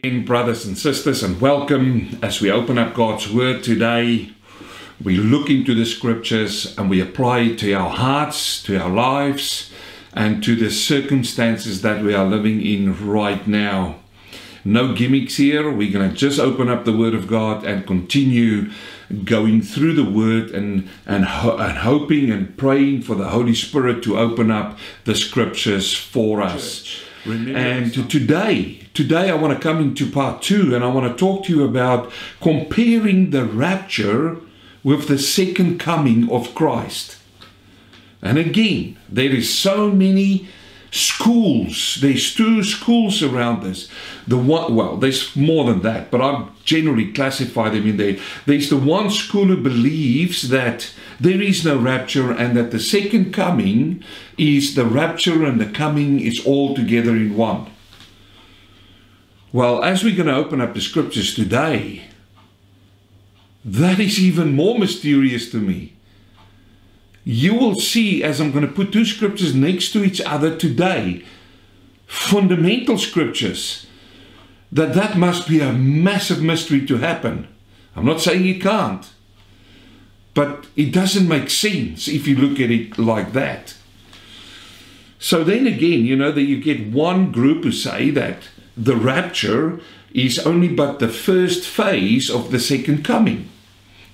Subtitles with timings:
[0.00, 4.32] brothers and sisters, and welcome as we open up God's Word today.
[5.02, 9.70] We look into the scriptures and we apply it to our hearts, to our lives,
[10.14, 13.96] and to the circumstances that we are living in right now.
[14.64, 15.70] No gimmicks here.
[15.70, 18.70] We're going to just open up the Word of God and continue
[19.24, 24.02] going through the Word and, and, ho- and hoping and praying for the Holy Spirit
[24.04, 27.02] to open up the scriptures for us.
[27.24, 31.44] And today, today I want to come into part two and I want to talk
[31.44, 34.38] to you about comparing the rapture
[34.82, 37.18] with the second coming of Christ.
[38.22, 40.48] And again, there is so many
[40.90, 41.98] schools.
[42.00, 43.88] There's two schools around this.
[44.26, 48.18] The one, well, there's more than that, but I generally classify them in there.
[48.46, 53.32] There's the one school who believes that there is no rapture and that the second
[53.32, 54.02] coming
[54.38, 57.70] is the rapture and the coming is all together in one.
[59.52, 62.04] Well, as we're going to open up the scriptures today,
[63.64, 65.94] that is even more mysterious to me.
[67.24, 71.24] You will see as I'm going to put two scriptures next to each other today,
[72.06, 73.86] fundamental scriptures,
[74.72, 77.46] that that must be a massive mystery to happen.
[77.94, 79.10] I'm not saying it can't,
[80.34, 83.74] but it doesn't make sense if you look at it like that.
[85.18, 89.80] So then again, you know, that you get one group who say that the rapture
[90.14, 93.48] is only but the first phase of the second coming.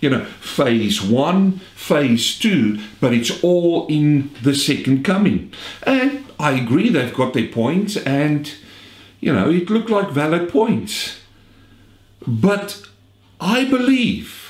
[0.00, 5.52] You know, phase one, phase two, but it's all in the second coming.
[5.84, 8.52] And I agree, they've got their points, and,
[9.20, 11.18] you know, it looked like valid points.
[12.26, 12.82] But
[13.40, 14.45] I believe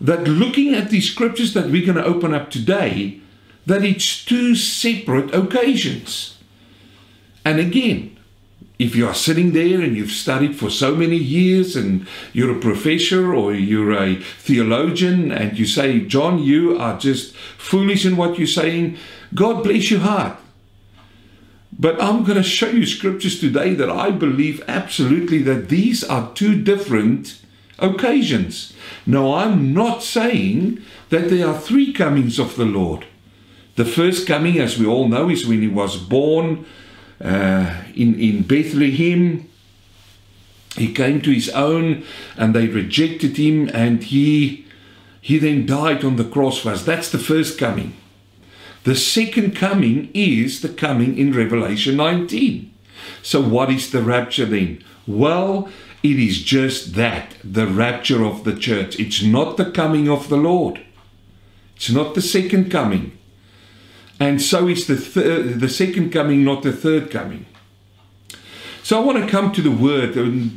[0.00, 3.20] that looking at these scriptures that we're going to open up today,
[3.66, 6.38] that it's two separate occasions.
[7.44, 8.18] And again,
[8.78, 12.60] if you are sitting there and you've studied for so many years and you're a
[12.60, 18.38] professor or you're a theologian and you say, John, you are just foolish in what
[18.38, 18.96] you're saying,
[19.34, 20.38] God bless your heart.
[21.78, 26.32] But I'm going to show you scriptures today that I believe absolutely that these are
[26.32, 27.39] two different
[27.80, 28.72] occasions.
[29.06, 33.06] Now, I'm not saying that there are three comings of the Lord.
[33.76, 36.66] The first coming, as we all know, is when he was born
[37.20, 39.48] uh, in, in Bethlehem.
[40.76, 42.04] He came to his own
[42.36, 44.66] and they rejected him and he,
[45.20, 46.84] he then died on the cross for us.
[46.84, 47.94] That's the first coming.
[48.84, 52.72] The second coming is the coming in Revelation 19.
[53.22, 54.82] So, what is the rapture then?
[55.06, 55.68] Well,
[56.02, 58.98] it is just that the rapture of the church.
[58.98, 60.80] It's not the coming of the Lord,
[61.76, 63.16] it's not the second coming.
[64.18, 67.46] And so it's the, the second coming, not the third coming.
[68.82, 70.14] So I want to come to the word.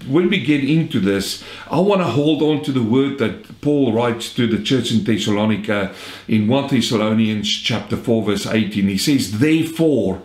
[0.07, 3.93] When we get into this, I want to hold on to the word that Paul
[3.93, 5.93] writes to the church in Thessalonica
[6.27, 8.87] in 1 Thessalonians chapter 4, verse 18.
[8.87, 10.21] He says, Therefore,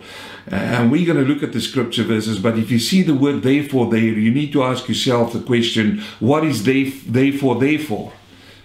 [0.51, 3.13] Uh, and we're going to look at the scripture verses, but if you see the
[3.13, 8.13] word therefore there, you need to ask yourself the question, what is therefore, therefore?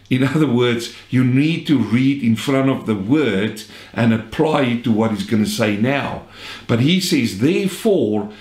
[0.08, 4.84] In other words, you need to read in front of the word and apply it
[4.84, 6.22] to what he's going to say now.
[6.66, 8.32] But he says, therefore,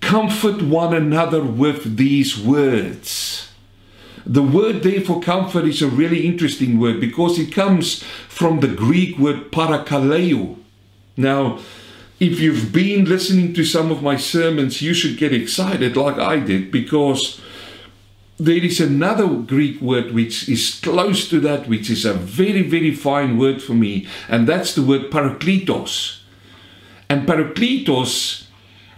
[0.00, 3.50] comfort one another with these words.
[4.24, 9.18] The word therefore comfort is a really interesting word because it comes from the Greek
[9.18, 10.58] word parakaleo.
[11.16, 11.60] Now,
[12.18, 16.38] if you've been listening to some of my sermons, you should get excited like I
[16.38, 17.40] did because
[18.38, 22.94] there is another Greek word which is close to that, which is a very, very
[22.94, 26.20] fine word for me, and that's the word parakletos.
[27.08, 28.45] And parakletos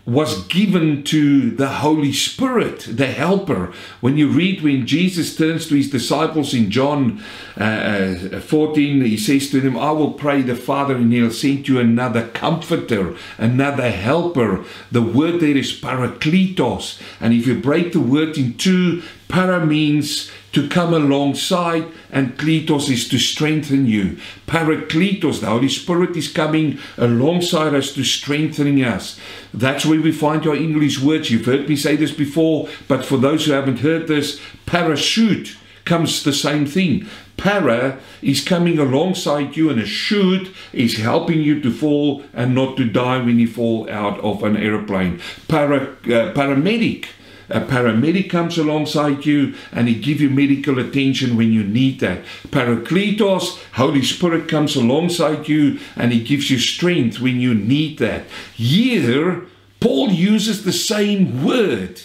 [0.09, 3.71] was given to the Holy Spirit, the helper.
[4.01, 7.23] When you read when Jesus turns to his disciples in John
[7.61, 11.69] uh, uh, 14, he says to them, I will pray the Father and he'll send
[11.69, 14.65] you another comforter, another helper.
[14.91, 16.99] The word there is parakletos.
[17.21, 22.91] And if you break the word in two, para means to come alongside, and kletos
[22.91, 24.19] is to strengthen you.
[24.49, 29.21] Parakletos, the Holy Spirit is coming alongside us to strengthening us.
[29.55, 31.31] That's where we find your English words.
[31.31, 36.25] You've heard me say this before, but for those who haven't heard this, parachute comes
[36.25, 37.07] the same thing.
[37.37, 42.77] Para is coming alongside you, and a chute is helping you to fall and not
[42.79, 45.21] to die when you fall out of an aeroplane.
[45.47, 47.07] Para, uh, paramedic
[47.51, 52.23] a paramedic comes alongside you and he give you medical attention when you need that.
[52.49, 58.27] Parakletos, Holy Spirit comes alongside you and he gives you strength when you need that.
[58.55, 59.47] Here,
[59.81, 62.03] Paul uses the same word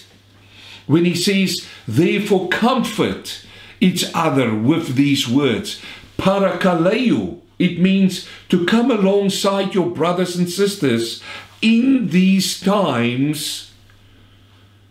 [0.88, 3.46] when he says, therefore comfort
[3.82, 5.82] each other with these words.
[6.18, 11.22] Parakaleo, it means to come alongside your brothers and sisters
[11.62, 13.73] in these times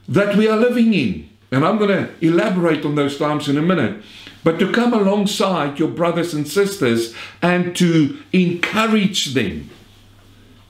[0.09, 1.29] that we are living in.
[1.51, 4.03] And I'm going to elaborate on those times in a minute.
[4.45, 9.71] But to come alongside your brothers and sisters and to encourage them.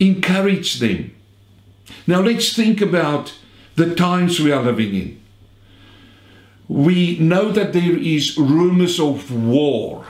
[0.01, 1.15] Encourage them.
[2.07, 3.35] Now let's think about
[3.77, 5.23] the times we are living in.
[6.69, 10.05] We know that there is rumors of war.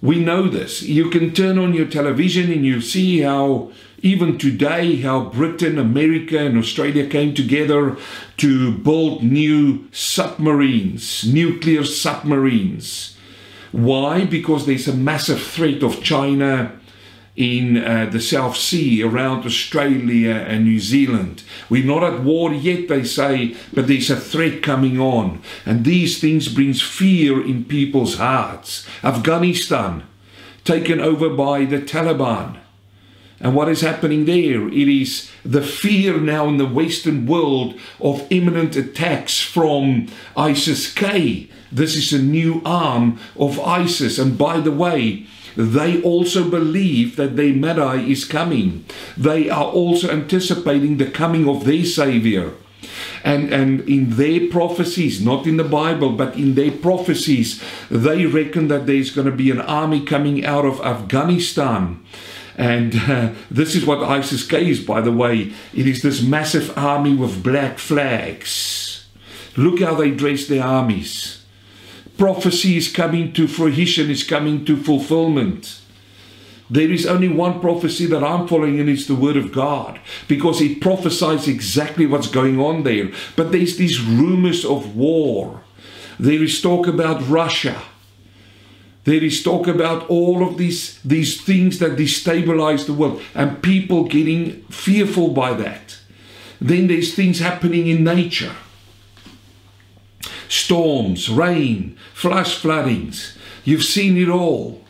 [0.00, 0.82] We know this.
[0.82, 6.38] You can turn on your television and you see how even today, how Britain, America,
[6.38, 7.96] and Australia came together
[8.36, 13.16] to build new submarines, nuclear submarines.
[13.72, 14.24] Why?
[14.24, 16.78] Because there's a massive threat of China
[17.38, 21.44] in uh, the South Sea around Australia and New Zealand.
[21.70, 25.40] We're not at war yet, they say, but there's a threat coming on.
[25.64, 28.88] And these things brings fear in people's hearts.
[29.04, 30.02] Afghanistan,
[30.64, 32.58] taken over by the Taliban.
[33.40, 34.66] And what is happening there?
[34.66, 41.48] It is the fear now in the Western world of imminent attacks from ISIS K.
[41.70, 44.18] This is a new arm of ISIS.
[44.18, 45.28] And by the way,
[45.58, 48.84] they also believe that their Messiah is coming.
[49.16, 52.52] They are also anticipating the coming of their Savior.
[53.24, 57.60] And, and in their prophecies, not in the Bible, but in their prophecies,
[57.90, 62.04] they reckon that there's going to be an army coming out of Afghanistan
[62.58, 65.52] and uh, this is what ISIS K is, by the way.
[65.72, 69.06] It is this massive army with black flags.
[69.56, 71.37] Look how they dress their armies.
[72.18, 75.80] Prophecy is coming to fruition, is coming to fulfillment.
[76.68, 80.60] There is only one prophecy that I'm following, and it's the Word of God, because
[80.60, 83.10] it prophesies exactly what's going on there.
[83.36, 85.62] But there's these rumors of war.
[86.18, 87.80] There is talk about Russia.
[89.04, 94.04] There is talk about all of these, these things that destabilize the world and people
[94.04, 95.98] getting fearful by that.
[96.60, 98.54] Then there's things happening in nature.
[100.48, 103.36] Storms, rain, flash floodings.
[103.64, 104.82] You've seen it all.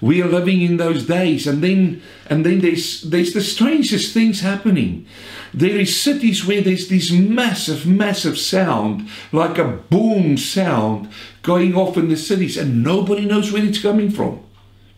[0.00, 4.40] We are living in those days, and then and then there's there's the strangest things
[4.40, 5.06] happening.
[5.52, 11.10] There is cities where there's this massive, massive sound, like a boom sound,
[11.42, 14.42] going off in the cities, and nobody knows where it's coming from.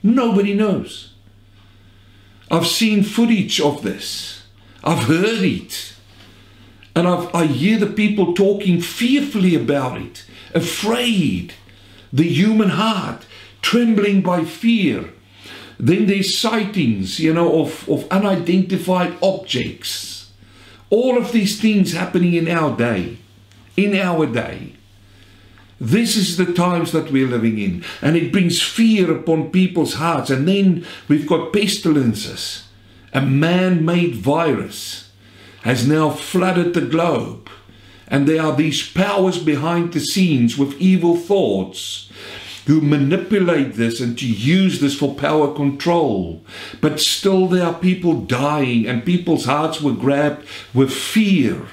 [0.03, 1.15] Nobody knows.
[2.51, 4.43] I've seen footage of this.
[4.85, 5.92] I've heard it.
[6.95, 11.55] And I've, I hear the people talking fearfully about it, afraid.
[12.13, 13.25] The human heart
[13.63, 15.11] trembling by fear.
[15.79, 20.31] Then there's sightings, you know, of, of unidentified objects.
[20.91, 23.17] All of these things happening in our day,
[23.77, 24.75] in our day.
[25.81, 30.31] This is the times that we're living in, and it brings fear upon people's hearts.
[30.31, 32.69] And then we've got pestilences.
[33.15, 35.02] A man made virus
[35.63, 37.49] has now flooded the globe,
[38.09, 42.11] and there are these powers behind the scenes with evil thoughts
[42.67, 46.45] who manipulate this and to use this for power control.
[46.81, 51.67] But still, there are people dying, and people's hearts were grabbed with fear.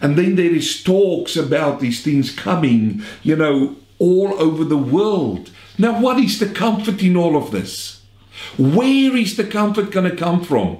[0.00, 5.50] And then there is talks about these things coming, you know, all over the world.
[5.78, 8.02] Now, what is the comfort in all of this?
[8.58, 10.78] Where is the comfort going to come from?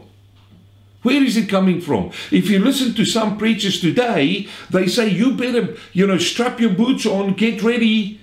[1.02, 2.11] Where is it coming from?
[2.30, 6.71] If you listen to some preachers today, they say you better, you know, strap your
[6.71, 8.21] boots on, get ready,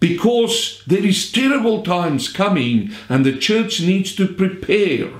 [0.00, 5.10] because there is terrible times coming and the church needs to prepare.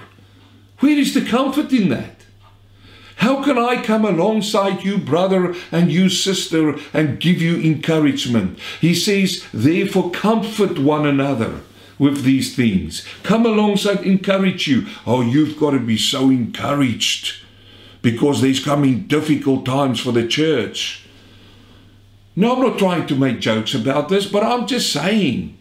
[0.80, 2.12] Where is the comfort in that?
[3.16, 8.58] How can I come alongside you, brother, and you, sister, and give you encouragement?
[8.80, 11.62] He says, therefore, comfort one another
[11.98, 13.06] with these things.
[13.22, 14.86] Come alongside, encourage you.
[15.06, 17.42] Oh, you've got to be so encouraged
[18.02, 21.06] because there's coming difficult times for the church.
[22.34, 25.56] No, I'm not trying to make jokes about this, but I'm just saying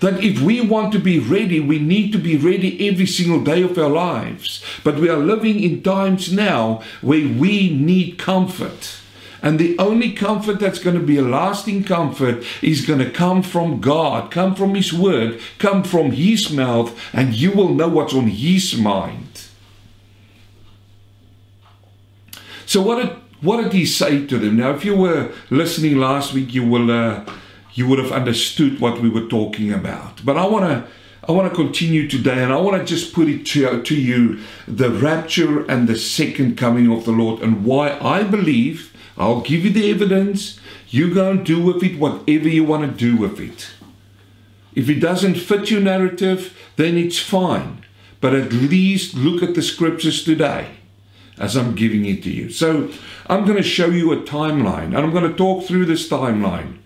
[0.00, 3.62] that if we want to be ready, we need to be ready every single day
[3.62, 4.64] of our lives.
[4.84, 9.00] But we are living in times now where we need comfort.
[9.42, 13.42] And the only comfort that's going to be a lasting comfort is going to come
[13.42, 18.14] from God, come from His Word, come from His mouth, and you will know what's
[18.14, 19.44] on His mind.
[22.66, 24.56] So, what did, what did He say to them?
[24.56, 26.90] Now, if you were listening last week, you will.
[26.90, 27.24] Uh,
[27.78, 30.24] you would have understood what we were talking about.
[30.24, 30.90] But I want to
[31.28, 34.40] I want to continue today and I want to just put it to, to you
[34.66, 39.64] the rapture and the second coming of the Lord and why I believe I'll give
[39.64, 40.60] you the evidence.
[40.88, 43.70] You go and do with it whatever you want to do with it.
[44.74, 47.84] If it doesn't fit your narrative, then it's fine.
[48.20, 50.68] But at least look at the scriptures today
[51.36, 52.50] as I'm giving it to you.
[52.50, 52.90] So
[53.26, 56.78] I'm going to show you a timeline and I'm going to talk through this timeline.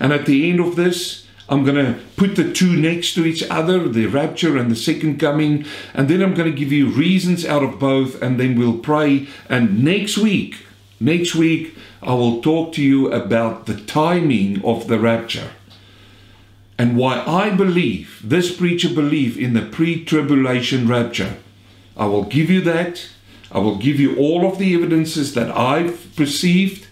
[0.00, 3.42] And at the end of this, I'm going to put the two next to each
[3.48, 5.64] other, the rapture and the second coming.
[5.94, 9.28] And then I'm going to give you reasons out of both, and then we'll pray.
[9.48, 10.56] And next week,
[11.00, 15.50] next week, I will talk to you about the timing of the rapture
[16.78, 21.36] and why I believe, this preacher believe in the pre-tribulation rapture.
[21.96, 23.08] I will give you that.
[23.50, 26.86] I will give you all of the evidences that I've perceived.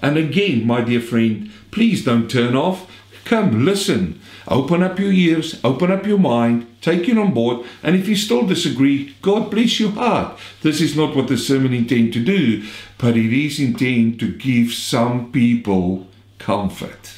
[0.00, 2.88] And again, my dear friend, please don't turn off.
[3.24, 4.20] Come, listen.
[4.48, 8.16] Open up your ears, open up your mind, take it on board, and if you
[8.16, 10.38] still disagree, God bless your heart.
[10.62, 12.66] This is not what the sermon intend to do,
[12.98, 16.06] but it is intended to give some people
[16.38, 17.12] comfort.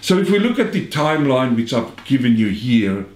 [0.00, 3.06] So if we look at the timeline which I've given you here,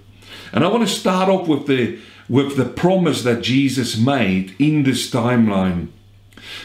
[0.53, 1.99] and I want to start off with the
[2.29, 5.88] with the promise that Jesus made in this timeline.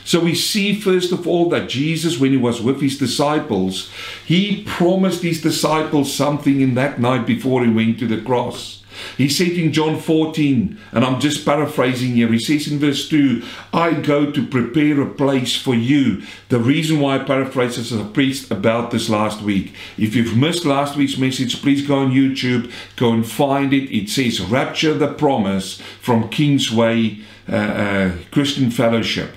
[0.04, 3.92] So we see first of all that Jesus, when he was with his disciples,
[4.26, 8.82] he promised his disciples something in that night before he went to the cross.
[9.18, 13.44] He said in John 14, and I'm just paraphrasing here, he says in verse 2,
[13.74, 16.24] I go to prepare a place for you.
[16.50, 19.74] The reason why I paraphrase as I preached about this last week.
[19.98, 23.96] If you've missed last week's message, please go on YouTube, go and find it.
[23.96, 27.20] It says Rapture the Promise from Kingsway
[27.50, 29.36] uh, uh, Christian Fellowship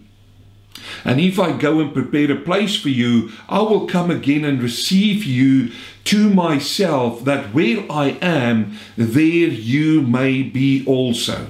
[1.04, 4.62] And if I go and prepare a place for you, I will come again and
[4.62, 5.72] receive you
[6.04, 11.48] to myself, that where I am, there you may be also.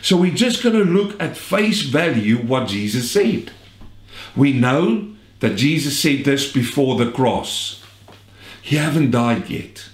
[0.00, 3.52] So we're just going to look at face value what Jesus said.
[4.34, 5.13] We know
[5.44, 7.82] that Jesus said this before the cross.
[8.62, 9.90] He haven't died yet.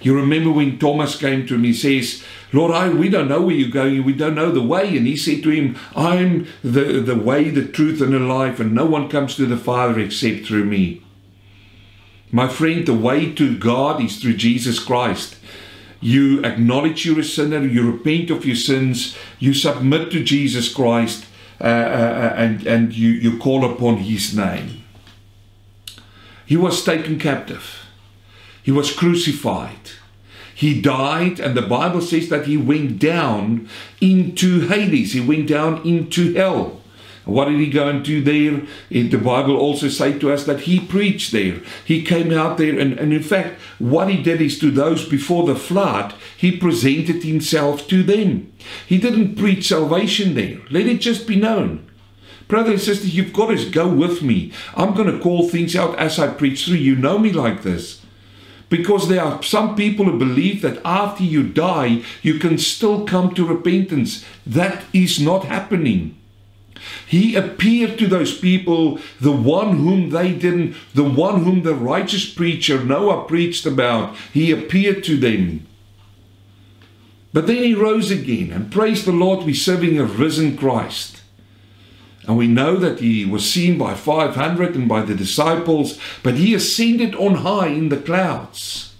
[0.00, 2.22] You remember when Thomas came to him, he says,
[2.52, 4.96] Lord, I, we don't know where you're going, we don't know the way.
[4.96, 8.72] And he said to him, I'm the, the way, the truth, and the life, and
[8.72, 11.02] no one comes to the Father except through me.
[12.30, 15.34] My friend, the way to God is through Jesus Christ.
[16.00, 21.26] You acknowledge you're a sinner, you repent of your sins, you submit to Jesus Christ,
[21.60, 24.83] uh, uh, and, and you, you call upon his name.
[26.46, 27.86] He was taken captive.
[28.62, 29.90] He was crucified.
[30.54, 33.68] He died, and the Bible says that he went down
[34.00, 35.12] into Hades.
[35.12, 36.80] He went down into hell.
[37.24, 38.62] What did he go and do there?
[38.90, 41.60] The Bible also say to us that he preached there.
[41.84, 45.46] He came out there, and, and in fact, what he did is to those before
[45.46, 48.52] the flood, he presented himself to them.
[48.86, 50.58] He didn't preach salvation there.
[50.70, 51.83] Let it just be known.
[52.48, 54.52] Brother and sister, you've got to go with me.
[54.76, 56.76] I'm going to call things out as I preach through.
[56.76, 58.02] You know me like this.
[58.68, 63.34] Because there are some people who believe that after you die, you can still come
[63.34, 64.24] to repentance.
[64.46, 66.16] That is not happening.
[67.06, 72.28] He appeared to those people, the one whom they didn't, the one whom the righteous
[72.28, 74.16] preacher Noah preached about.
[74.32, 75.66] He appeared to them.
[77.32, 81.13] But then he rose again, and praise the Lord, we're serving a risen Christ.
[82.26, 86.54] And we know that he was seen by 500 and by the disciples, but he
[86.54, 88.94] ascended on high in the clouds.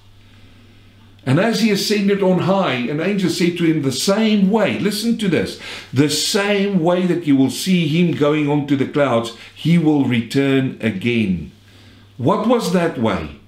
[1.26, 5.16] And as he ascended on high, an angel said to him, The same way, listen
[5.18, 5.58] to this,
[5.90, 10.04] the same way that you will see him going on to the clouds, he will
[10.04, 11.50] return again.
[12.18, 13.40] What was that way?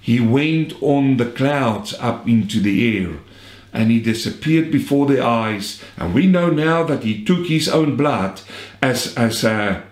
[0.00, 3.18] He went on the clouds up into the air
[3.72, 5.82] and he disappeared before their eyes.
[5.96, 8.40] And we know now that he took his own blood
[8.82, 9.84] as, as a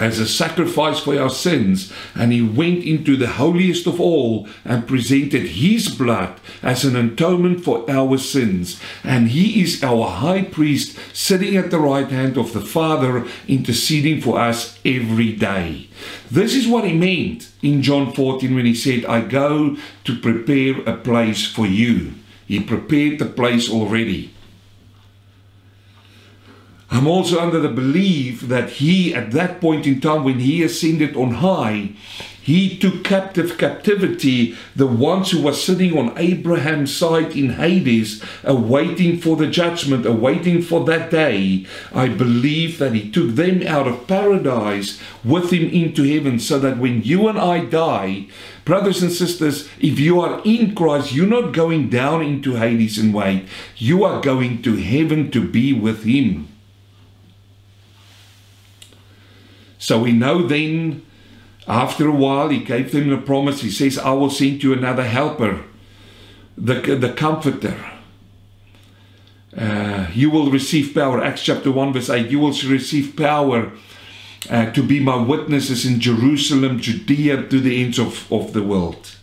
[0.00, 4.88] as a sacrifice for our sins, and he went into the holiest of all and
[4.88, 8.80] presented his blood as an atonement for our sins.
[9.04, 14.20] And he is our high priest sitting at the right hand of the Father, interceding
[14.20, 15.88] for us every day.
[16.30, 20.80] This is what he meant in John 14 when he said, I go to prepare
[20.86, 22.14] a place for you.
[22.50, 24.34] He prepared the place already.
[26.90, 31.14] I'm also under the belief that he, at that point in time when he ascended
[31.14, 31.92] on high,
[32.42, 39.18] he took captive captivity the ones who were sitting on Abraham's side in Hades, awaiting
[39.18, 41.66] for the judgment, awaiting for that day.
[41.94, 46.78] I believe that he took them out of paradise with him into heaven, so that
[46.78, 48.26] when you and I die,
[48.64, 53.12] brothers and sisters, if you are in Christ, you're not going down into Hades and
[53.12, 53.46] wait.
[53.76, 56.48] You are going to heaven to be with him.
[59.78, 61.02] So we know then,
[61.70, 63.62] after a while, he gave them a promise.
[63.62, 65.62] He says, I will send you another helper,
[66.58, 67.78] the, the comforter.
[69.56, 71.22] Uh, you will receive power.
[71.22, 72.28] Acts chapter 1, verse 8.
[72.28, 73.70] You will receive power
[74.48, 79.16] uh, to be my witnesses in Jerusalem, Judea, to the ends of, of the world.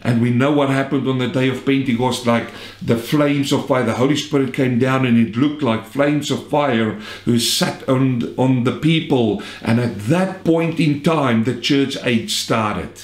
[0.00, 2.50] And we know what happened on the day of Pentecost, like
[2.80, 3.84] the flames of fire.
[3.84, 6.92] The Holy Spirit came down and it looked like flames of fire
[7.24, 9.42] who sat on, on the people.
[9.60, 13.02] And at that point in time, the church age started.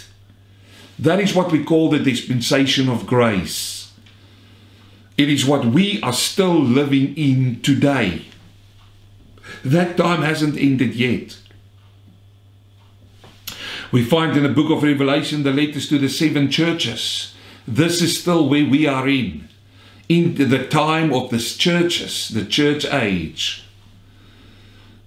[0.98, 3.92] That is what we call the dispensation of grace.
[5.16, 8.26] It is what we are still living in today.
[9.64, 11.38] That time hasn't ended yet.
[13.94, 17.32] We find in the book of Revelation the letters to the seven churches.
[17.64, 19.48] This is still where we are in,
[20.08, 23.64] in the time of the churches, the church age.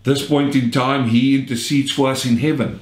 [0.04, 2.80] This point in time, He intercedes for us in heaven.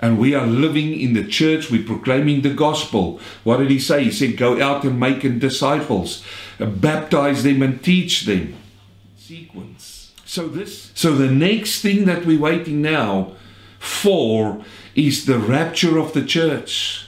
[0.00, 3.20] And we are living in the church, we're proclaiming the gospel.
[3.44, 4.02] What did He say?
[4.02, 6.24] He said, Go out and make disciples,
[6.58, 8.56] baptize them and teach them.
[9.16, 10.10] Sequence.
[10.24, 13.36] So this so the next thing that we're waiting now
[13.78, 17.06] for is the rapture of the church.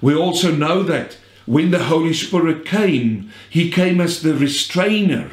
[0.00, 5.30] We also know that when the Holy Spirit came, He came as the restrainer.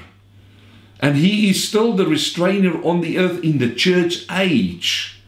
[1.00, 5.22] And He is still the restrainer on the earth in the church age.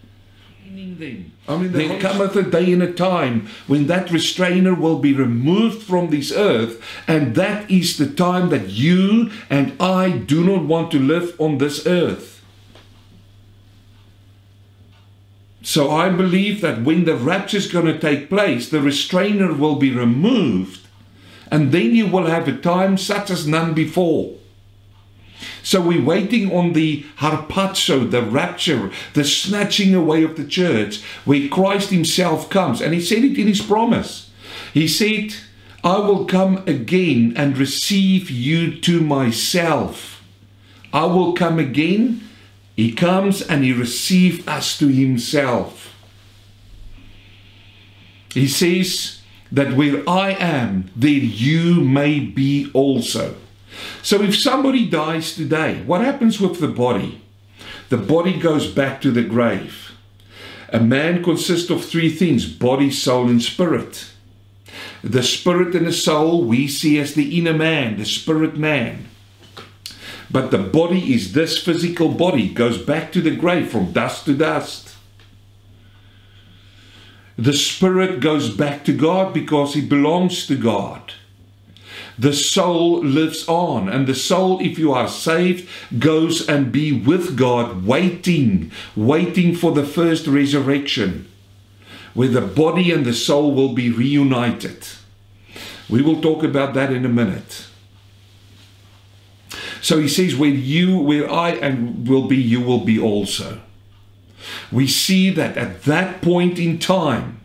[1.47, 5.83] I mean, there cometh a day and a time when that restrainer will be removed
[5.83, 10.91] from this earth, and that is the time that you and I do not want
[10.91, 12.34] to live on this earth.
[15.65, 19.77] So I believe that when the rapture is going to take place, the restrainer will
[19.77, 20.85] be removed,
[21.49, 24.35] and then you will have a time such as none before.
[25.63, 31.49] So we're waiting on the harpazo, the rapture, the snatching away of the church, where
[31.49, 32.79] Christ Himself comes.
[32.79, 34.29] And He said it in His promise.
[34.71, 35.33] He said,
[35.83, 40.23] I will come again and receive you to myself.
[40.93, 42.21] I will come again
[42.75, 45.93] he comes and he receives us to himself.
[48.33, 53.35] He says that where I am, there you may be also.
[54.01, 57.21] So if somebody dies today, what happens with the body?
[57.89, 59.93] The body goes back to the grave.
[60.69, 64.07] A man consists of three things body, soul, and spirit.
[65.03, 69.07] The spirit and the soul we see as the inner man, the spirit man.
[70.29, 74.33] But the body is this physical body, goes back to the grave from dust to
[74.33, 74.95] dust.
[77.37, 81.13] The spirit goes back to God because he belongs to God.
[82.17, 85.67] The soul lives on, and the soul, if you are saved,
[85.99, 91.27] goes and be with God, waiting, waiting for the first resurrection,
[92.13, 94.87] where the body and the soul will be reunited.
[95.89, 97.67] We will talk about that in a minute.
[99.85, 103.61] So he says, Where you, where I and will be, you will be also.
[104.71, 107.39] We see that at that point in time,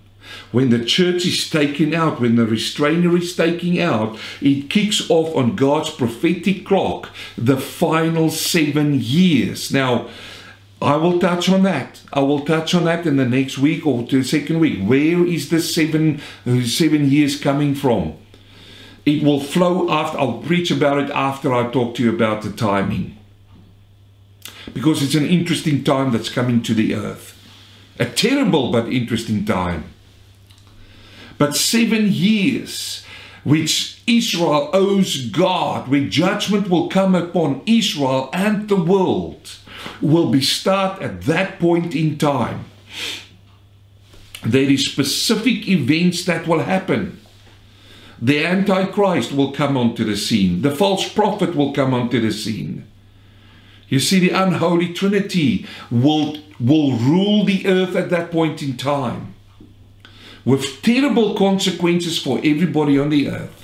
[0.51, 5.37] when the church is taken out, when the restrainer is taken out, it kicks off
[5.37, 9.71] on God's prophetic clock the final seven years.
[9.71, 10.09] Now,
[10.81, 12.01] I will touch on that.
[12.11, 14.83] I will touch on that in the next week or the second week.
[14.83, 18.15] Where is the seven uh, seven years coming from?
[19.07, 20.19] It will flow after.
[20.19, 23.17] I'll preach about it after I talk to you about the timing,
[24.73, 27.37] because it's an interesting time that's coming to the earth.
[27.99, 29.85] A terrible but interesting time.
[31.39, 33.05] But seven years,
[33.45, 39.57] which Israel owes God, where judgment will come upon Israel and the world
[40.03, 42.67] will be start at that point in time.
[44.43, 47.19] There is specific events that will happen.
[48.23, 50.63] The Antichrist will come onto the scene.
[50.63, 52.87] The false prophet will come onto the scene.
[53.89, 59.35] You see, the unholy trinity will, will rule the earth at that point in time
[60.45, 63.60] with terrible consequences for everybody on the earth.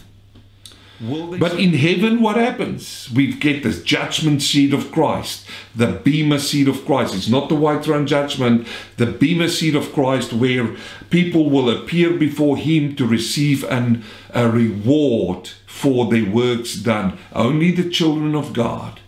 [1.01, 3.11] But in heaven, what happens?
[3.15, 7.15] We get this judgment seat of Christ, the Bema seat of Christ.
[7.15, 10.75] It's not the white throne judgment, the Bema seat of Christ, where
[11.11, 17.19] people will appear before Him to receive an, a reward for their works done.
[17.35, 19.01] Only the children of God.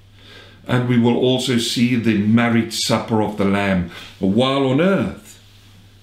[0.67, 3.91] And we will also see the marriage supper of the Lamb.
[4.19, 5.41] While on earth,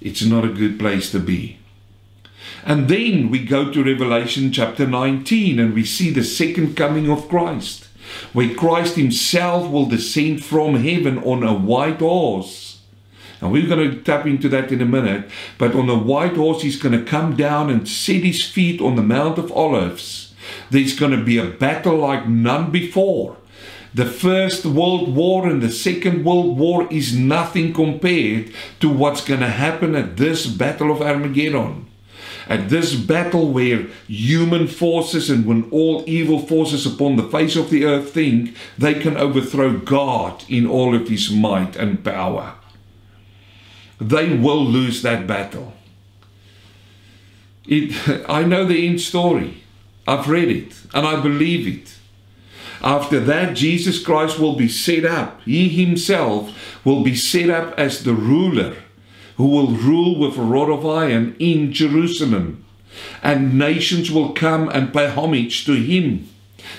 [0.01, 1.59] it's not a good place to be.
[2.67, 7.29] And then we go to Revelation chapter 19 and we see the second coming of
[7.29, 7.87] Christ,
[8.33, 12.79] where Christ Himself will descend from heaven on a white horse.
[13.39, 15.29] And we're going to tap into that in a minute.
[15.59, 18.95] But on a white horse, He's going to come down and set His feet on
[18.95, 20.33] the Mount of Olives.
[20.71, 23.37] There's going to be a battle like none before.
[23.93, 29.41] The First World War and the Second World War is nothing compared to what's going
[29.41, 31.85] to happen at this Battle of Armageddon
[32.47, 37.69] at this battle where human forces and when all evil forces upon the face of
[37.69, 42.55] the earth think they can overthrow God in all of his might and power.
[43.99, 45.73] They will lose that battle.
[47.67, 49.63] It, I know the end story.
[50.07, 51.95] I've read it and I believe it.
[52.81, 55.41] After that, Jesus Christ will be set up.
[55.41, 58.75] He himself will be set up as the ruler
[59.37, 62.63] who will rule with a rod of iron in Jerusalem.
[63.21, 66.29] And nations will come and pay homage to him.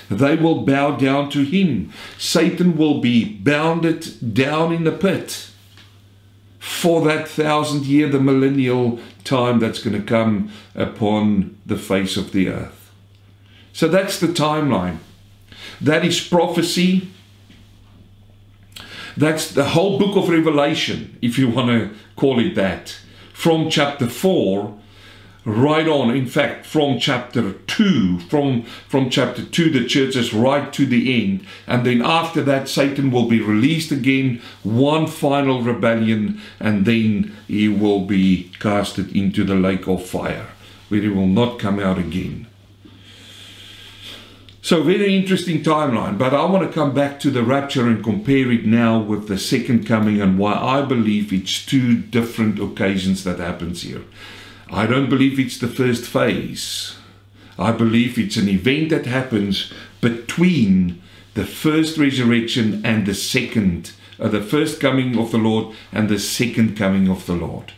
[0.09, 1.93] They will bow down to him.
[2.17, 5.51] Satan will be bounded down in the pit
[6.59, 12.31] for that thousand year, the millennial time that's going to come upon the face of
[12.31, 12.91] the earth.
[13.71, 14.97] So that's the timeline.
[15.79, 17.09] That is prophecy
[19.17, 22.97] that's the whole book of Revelation, if you want to call it that,
[23.33, 24.77] from chapter 4
[25.47, 26.13] right on.
[26.13, 31.23] In fact from chapter 2 from from chapter 2 the church is right to the
[31.23, 31.45] end.
[31.65, 37.69] And then after that satan will be released again one final rebellion and then he
[37.69, 40.47] will be casted into the lake of fire
[40.89, 42.46] where he will not come out again
[44.67, 48.51] so, very interesting timeline, but I want to come back to the rapture and compare
[48.51, 53.39] it now with the second coming and why I believe it's two different occasions that
[53.39, 54.03] happens here.
[54.69, 56.97] I don't believe it's the first phase.
[57.57, 61.01] I believe it's an event that happens between
[61.33, 66.19] the first resurrection and the second, uh, the first coming of the Lord and the
[66.19, 67.71] second coming of the Lord.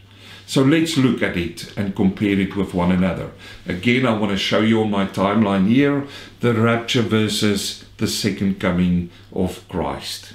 [0.50, 3.30] So let's look at it and compare it with one another.
[3.68, 6.08] Again, I want to show you on my timeline here
[6.40, 10.34] the rapture versus the second coming of Christ.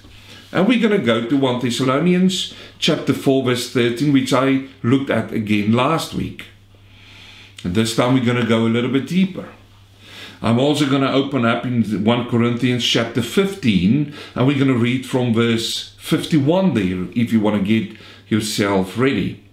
[0.52, 5.10] And we're going to go to 1 Thessalonians chapter 4 verse 13 which I looked
[5.10, 6.44] at again last week.
[7.64, 9.48] And this time we're going to go a little bit deeper.
[10.40, 14.78] I'm also going to open up in 1 Corinthians chapter 15 and we're going to
[14.78, 17.98] read from verse 51 there if you want to get
[18.28, 19.43] yourself ready.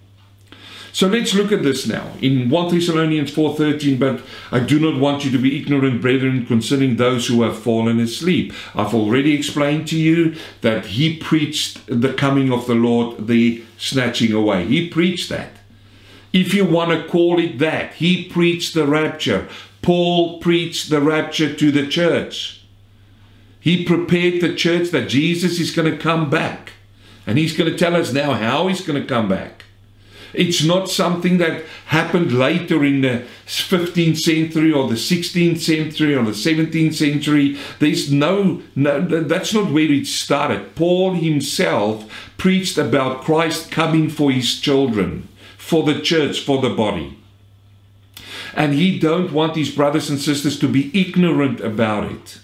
[0.93, 5.23] So let's look at this now in 1 Thessalonians 4:13 but I do not want
[5.23, 8.54] you to be ignorant brethren concerning those who have fallen asleep.
[8.75, 14.34] I've already explained to you that he preached the coming of the Lord, the snatching
[14.34, 14.65] away.
[14.65, 15.51] He preached that.
[16.34, 19.47] If you want to call it that, he preached the rapture.
[19.82, 22.62] Paul preached the rapture to the church.
[23.60, 26.73] He prepared the church that Jesus is going to come back.
[27.27, 29.65] And he's going to tell us now how he's going to come back.
[30.33, 36.23] It's not something that happened later in the 15th century or the 16th century or
[36.23, 37.57] the 17th century.
[37.79, 40.75] There's no, no that's not where it started.
[40.75, 47.17] Paul himself preached about Christ coming for his children, for the church, for the body.
[48.53, 52.39] And he don't want his brothers and sisters to be ignorant about it.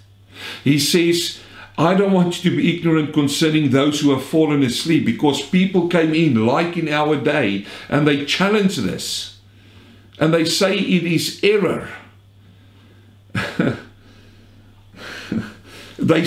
[0.64, 1.40] He says,
[1.78, 5.88] I don't want you to be ignorant concerning those who have fallen asleep because people
[5.88, 9.38] came in, like in our day, and they challenge this.
[10.20, 11.90] And they say it is error.
[16.00, 16.26] they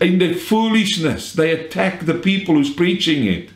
[0.00, 3.50] in their foolishness they attack the people who's preaching it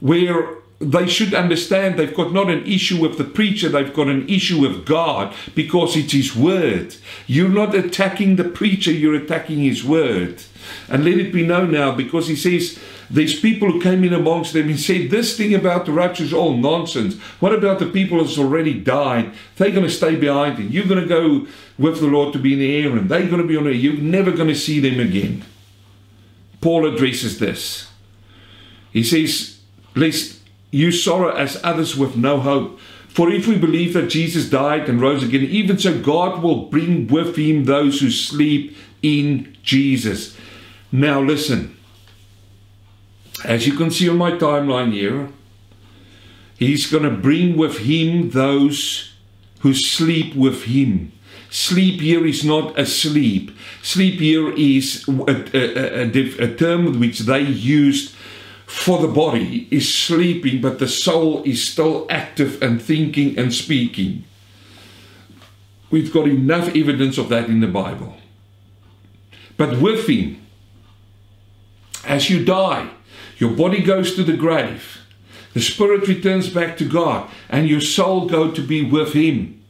[0.00, 4.28] where they should understand they've got not an issue with the preacher, they've got an
[4.28, 6.96] issue with God because it's His word.
[7.26, 10.42] You're not attacking the preacher, you're attacking His word.
[10.88, 14.52] And let it be known now because He says, there's people who came in amongst
[14.52, 17.16] them and said, This thing about the rapture is all nonsense.
[17.40, 19.32] What about the people that's already died?
[19.56, 20.66] They're going to stay behind you.
[20.66, 21.46] You're going to go
[21.78, 23.72] with the Lord to be in the air and they're going to be on air.
[23.72, 25.44] You're never going to see them again.
[26.60, 27.88] Paul addresses this.
[28.92, 29.60] He says,
[29.94, 30.35] Lest
[30.70, 32.78] you sorrow as others with no hope.
[33.08, 37.06] For if we believe that Jesus died and rose again, even so God will bring
[37.06, 40.36] with him those who sleep in Jesus.
[40.92, 41.76] Now listen.
[43.44, 45.30] As you can see on my timeline here,
[46.58, 49.12] he's going to bring with him those
[49.60, 51.12] who sleep with him.
[51.50, 53.50] Sleep here is not asleep.
[53.82, 58.15] Sleep here is a, a, a, a term which they used
[58.66, 64.24] for the body is sleeping, but the soul is still active and thinking and speaking.
[65.90, 68.16] We've got enough evidence of that in the Bible.
[69.56, 70.44] But with Him,
[72.04, 72.90] as you die,
[73.38, 75.00] your body goes to the grave,
[75.54, 79.62] the spirit returns back to God, and your soul go to be with Him.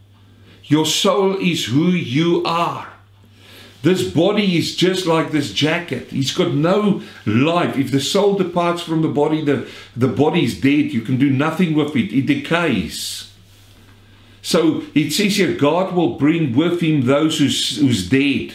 [0.65, 2.96] Your soul is who you are.
[3.87, 6.09] This body is just like this jacket.
[6.09, 7.79] He's got no life.
[7.79, 10.93] If the soul departs from the body, the, the body is dead.
[10.93, 12.13] You can do nothing with it.
[12.13, 13.33] It decays.
[14.43, 18.55] So it says here, God will bring with him those who's, who's dead.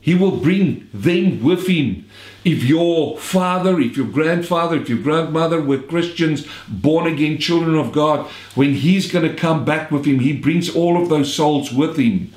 [0.00, 2.08] He will bring them with him.
[2.44, 7.90] If your father, if your grandfather, if your grandmother were Christians, born again children of
[7.90, 11.72] God, when he's going to come back with him, he brings all of those souls
[11.72, 12.32] with him.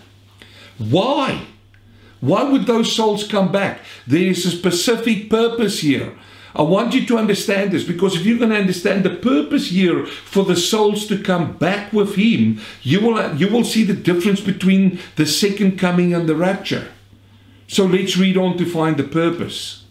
[0.79, 1.45] Why?
[2.21, 3.81] Why would those souls come back?
[4.07, 6.13] There is a specific purpose here.
[6.53, 10.05] I want you to understand this because if you're going to understand the purpose here
[10.05, 14.41] for the souls to come back with Him, you will, you will see the difference
[14.41, 16.89] between the second coming and the rapture.
[17.67, 19.85] So let's read on to find the purpose.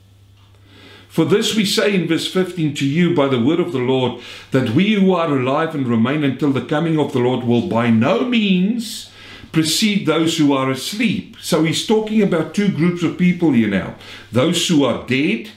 [1.08, 4.22] For this we say in verse 15 to you by the word of the Lord,
[4.52, 7.90] that we who are alive and remain until the coming of the Lord will by
[7.90, 9.10] no means
[9.52, 11.36] precede those who are asleep.
[11.40, 13.96] So he's talking about two groups of people here now
[14.32, 15.50] those who are dead,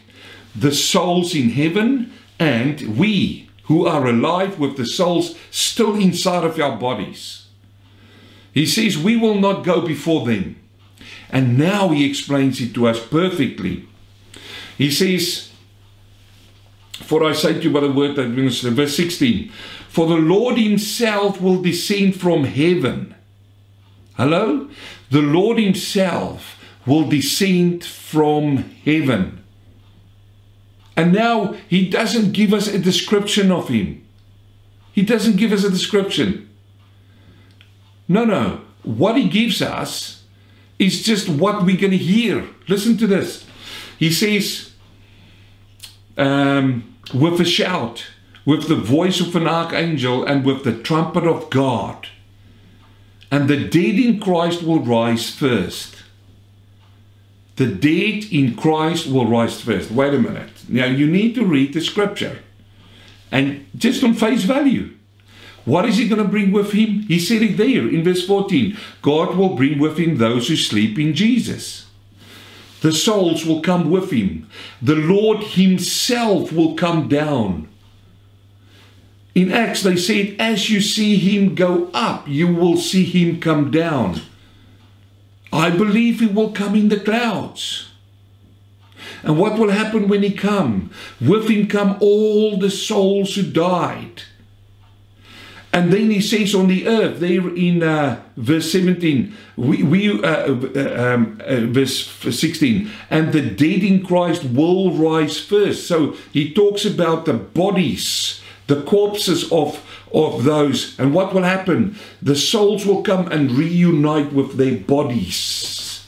[0.56, 6.60] the souls in heaven, and we who are alive with the souls still inside of
[6.60, 7.48] our bodies.
[8.52, 10.58] He says we will not go before them.
[11.30, 13.88] And now he explains it to us perfectly.
[14.78, 15.52] He says,
[16.92, 19.50] For I say to you by the word that brings verse 16,
[19.90, 23.13] For the Lord himself will descend from heaven
[24.16, 24.70] Hello?
[25.10, 29.44] The Lord Himself will descend from heaven.
[30.96, 34.06] And now He doesn't give us a description of Him.
[34.92, 36.50] He doesn't give us a description.
[38.08, 38.62] No, no.
[38.84, 40.24] What He gives us
[40.78, 42.48] is just what we're going to hear.
[42.68, 43.46] Listen to this.
[43.98, 44.74] He says,
[46.18, 48.06] um, with a shout,
[48.46, 52.10] with the voice of an archangel, and with the trumpet of God
[53.34, 55.96] and the dead in Christ will rise first.
[57.56, 59.90] The dead in Christ will rise first.
[59.90, 60.52] Wait a minute.
[60.70, 62.44] Now you need to read the scripture.
[63.32, 64.92] And just on face value.
[65.66, 67.08] What is he going to bring with him?
[67.08, 68.78] He said it there in verse 14.
[69.02, 71.88] God will bring with him those who sleep in Jesus.
[72.82, 74.48] The souls will come with him.
[74.80, 77.73] The Lord himself will come down
[79.36, 83.72] in Acts, they said, as you see him go up, you will see him come
[83.72, 84.22] down.
[85.52, 87.90] I believe he will come in the clouds.
[89.24, 90.92] And what will happen when he come?
[91.20, 94.24] With him come all the souls who died.
[95.72, 100.28] And then he says on the earth, there in uh, verse 17, we, we uh,
[100.28, 105.88] uh, um, uh, verse 16, and the dead in Christ will rise first.
[105.88, 110.98] So he talks about the bodies the corpses of, of those.
[111.00, 111.98] And what will happen?
[112.22, 116.06] The souls will come and reunite with their bodies.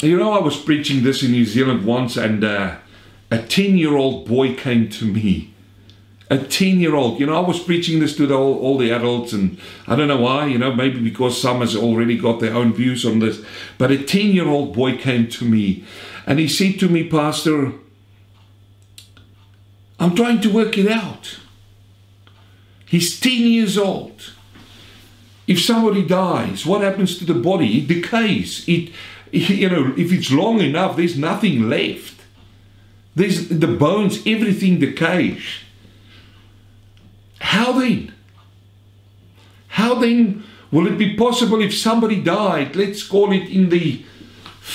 [0.00, 2.76] You know, I was preaching this in New Zealand once, and uh,
[3.30, 5.54] a 10 year old boy came to me.
[6.30, 7.18] a 10 year old.
[7.18, 10.08] You know, I was preaching this to the, all, all the adults, and I don't
[10.08, 13.42] know why, you know, maybe because some has already got their own views on this.
[13.78, 15.84] But a 10 year old boy came to me
[16.26, 17.72] and he said to me, Pastor,
[19.98, 21.38] I'm trying to work it out.
[22.86, 24.32] He's 10 years old.
[25.46, 27.78] If somebody dies, what happens to the body?
[27.78, 28.68] It decays.
[28.68, 28.92] It,
[29.32, 32.20] you know, if it's long enough, there's nothing left.
[33.16, 35.42] There's the bones, everything decays.
[37.40, 38.12] How then?
[39.68, 44.04] How then will it be possible if somebody died, let's call it in the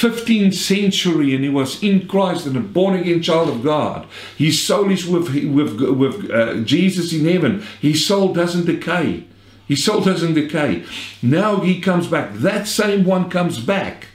[0.03, 4.05] 15th century, and he was in Christ and a born again child of God?
[4.37, 7.63] His soul is with, with, with uh, Jesus in heaven.
[7.81, 9.25] His soul doesn't decay.
[9.67, 10.83] His soul doesn't decay.
[11.21, 12.33] Now he comes back.
[12.33, 14.07] That same one comes back.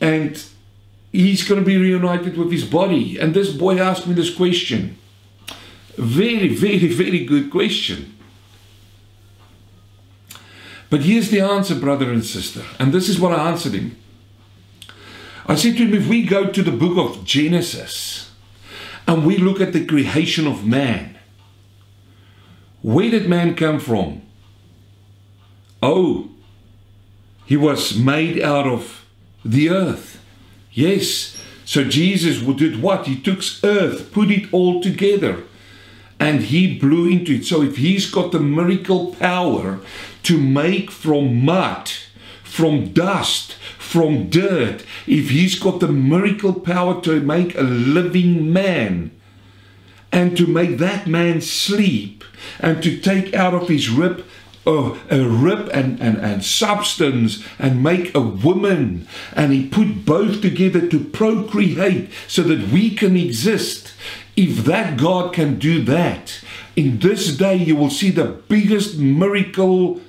[0.00, 0.42] And
[1.10, 3.18] he's going to be reunited with his body.
[3.18, 4.96] And this boy asked me this question.
[5.96, 8.16] Very, very, very good question.
[10.92, 12.62] But here's the answer, brother and sister.
[12.78, 13.96] And this is what I answered him.
[15.46, 18.30] I said to him, if we go to the book of Genesis
[19.08, 21.18] and we look at the creation of man,
[22.82, 24.20] where did man come from?
[25.82, 26.28] Oh,
[27.46, 29.06] he was made out of
[29.42, 30.22] the earth.
[30.72, 31.42] Yes.
[31.64, 33.06] So Jesus did what?
[33.06, 35.44] He took earth, put it all together,
[36.20, 37.46] and he blew into it.
[37.46, 39.80] So if he's got the miracle power
[40.24, 41.90] to make from mud,
[42.42, 49.10] from dust, from dirt, if he's got the miracle power to make a living man,
[50.10, 52.24] and to make that man sleep,
[52.60, 54.24] and to take out of his rib
[54.66, 59.08] a, a rib and, and, and substance and make a woman.
[59.34, 63.94] And he put both together to procreate so that we can exist.
[64.36, 66.40] If that God can do that,
[66.76, 70.00] in this day you will see the biggest miracle.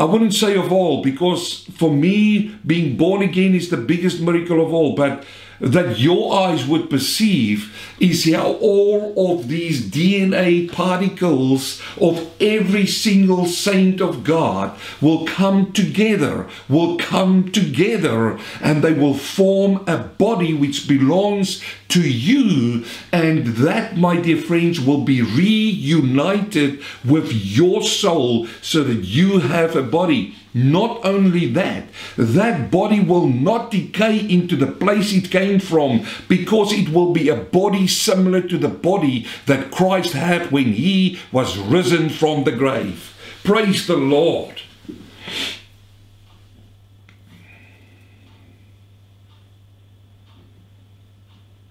[0.00, 4.64] I wouldn't say of all, because for me, being born again is the biggest miracle
[4.64, 4.94] of all.
[4.94, 5.26] But
[5.60, 13.44] that your eyes would perceive is how all of these DNA particles of every single
[13.44, 20.54] saint of God will come together, will come together, and they will form a body
[20.54, 22.84] which belongs to you.
[23.12, 29.76] And that, my dear friends, will be reunited with your soul so that you have
[29.76, 30.36] a body.
[30.52, 31.84] Not only that,
[32.16, 37.28] that body will not decay into the place it came from because it will be
[37.28, 42.52] a body similar to the body that Christ had when he was risen from the
[42.52, 43.14] grave.
[43.44, 44.60] Praise the Lord.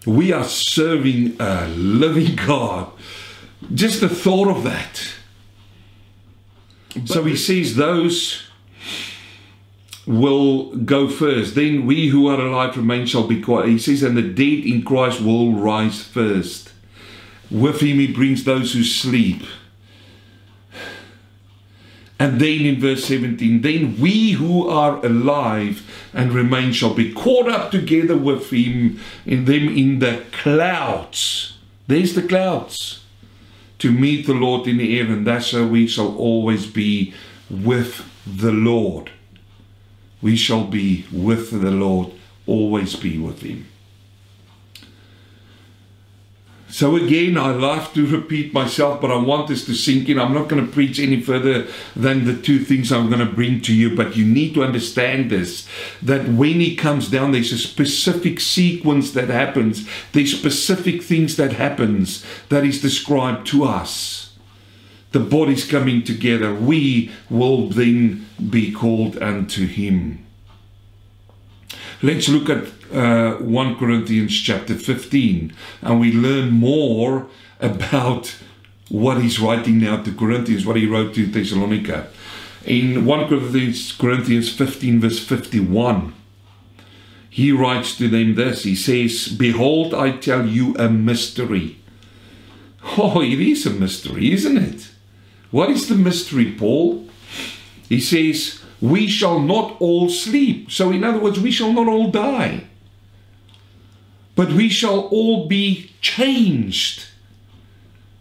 [0.06, 2.92] We are serving a living God.
[3.74, 5.04] Just the thought of that.
[7.06, 8.49] so he sees those
[10.10, 11.54] will go first.
[11.54, 13.70] Then we who are alive remain shall be quiet.
[13.70, 16.74] He says, and the dead in Christ will rise first.
[17.52, 19.44] With him he brings those who sleep.
[22.18, 27.48] And then in verse 17, then we who are alive and remain shall be caught
[27.48, 31.60] up together with him in them in the clouds.
[31.86, 33.04] There's the clouds.
[33.78, 37.14] To meet the Lord in the air, and that's how we shall always be
[37.50, 39.12] with the Lord
[40.22, 42.12] we shall be with the Lord,
[42.46, 43.68] always be with Him.
[46.72, 50.20] So again, I love to repeat myself, but I want this to sink in.
[50.20, 53.60] I'm not going to preach any further than the two things I'm going to bring
[53.62, 55.68] to you, but you need to understand this
[56.04, 59.90] that when he comes down, there's a specific sequence that happens.
[60.12, 64.29] There's specific things that happens that is described to us
[65.12, 70.26] the bodies coming together, we will then be called unto him.
[72.02, 77.28] Let's look at uh, 1 Corinthians chapter 15 and we learn more
[77.60, 78.36] about
[78.90, 82.08] what he's writing now to Corinthians, what he wrote to Thessalonica.
[82.66, 86.14] In 1 Corinthians, Corinthians 15, verse 51,
[87.30, 91.78] he writes to them this He says, Behold, I tell you a mystery.
[92.98, 94.89] Oh, it is a mystery, isn't it?
[95.52, 97.08] What is the mystery, Paul?
[97.88, 100.72] He says, We shall not all sleep.
[100.72, 102.66] So, in other words, we shall not all die,
[104.36, 107.06] but we shall all be changed.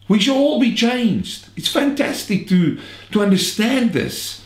[0.08, 1.48] We shall all be changed.
[1.56, 2.78] It's fantastic to,
[3.12, 4.42] to understand this.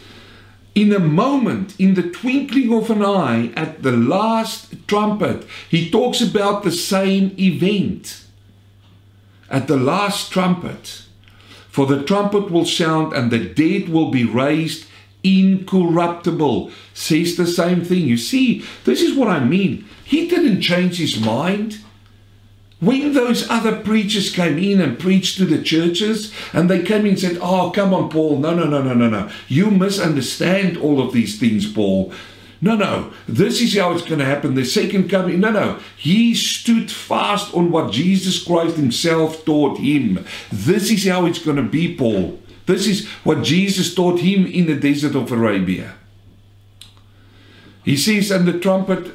[0.74, 6.20] In a moment, in the twinkling of an eye, at the last trumpet, he talks
[6.20, 8.22] about the same event.
[9.52, 11.02] at the last trumpet.
[11.72, 14.84] For the trumpet will sound and the dead will be raised
[15.24, 16.70] incorruptible.
[16.92, 18.02] Says the same thing.
[18.02, 19.88] You see, this is what I mean.
[20.04, 21.78] He didn't change his mind.
[22.78, 27.12] When those other preachers came in and preached to the churches, and they came in
[27.12, 28.38] and said, Oh, come on, Paul.
[28.38, 29.30] No, no, no, no, no, no.
[29.48, 32.12] You misunderstand all of these things, Paul.
[32.64, 34.54] No, no, this is how it's going to happen.
[34.54, 35.40] The second coming.
[35.40, 35.80] No, no.
[35.96, 40.24] He stood fast on what Jesus Christ himself taught him.
[40.52, 42.40] This is how it's going to be, Paul.
[42.66, 45.94] This is what Jesus taught him in the desert of Arabia.
[47.84, 49.10] He says, and the trumpet,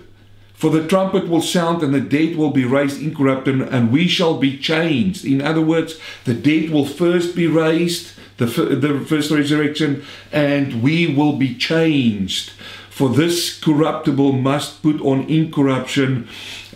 [0.53, 4.37] for the trumpet will sound and the dead will be raised incorruptible and we shall
[4.37, 5.23] be changed.
[5.23, 11.07] In other words, the dead will first be raised, the, the first resurrection, and we
[11.07, 12.51] will be changed.
[12.97, 16.27] For this corruptible must put on incorruption,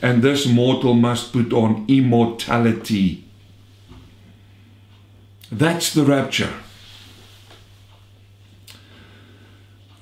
[0.04, 3.24] and this mortal must put on immortality.
[5.52, 6.54] That's the rapture.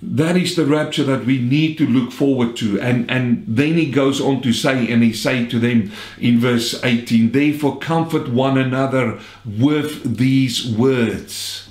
[0.02, 2.82] That is the rapture that we need to look forward to.
[2.82, 5.90] And, and then he goes on to say, and he say to them
[6.20, 11.70] in verse 18, Therefore comfort one another with these words.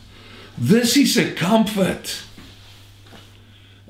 [0.57, 2.23] This is a comfort.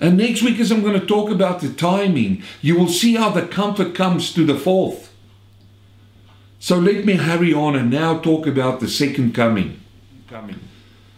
[0.01, 3.31] And next week, as I'm going to talk about the timing, you will see how
[3.31, 5.13] the comfort comes to the fourth.
[6.61, 9.81] So let me hurry on and now talk about the second coming.
[10.29, 10.61] Coming.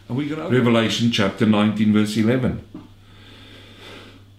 [0.08, 2.64] And we're Revelation chapter 19, verse 11.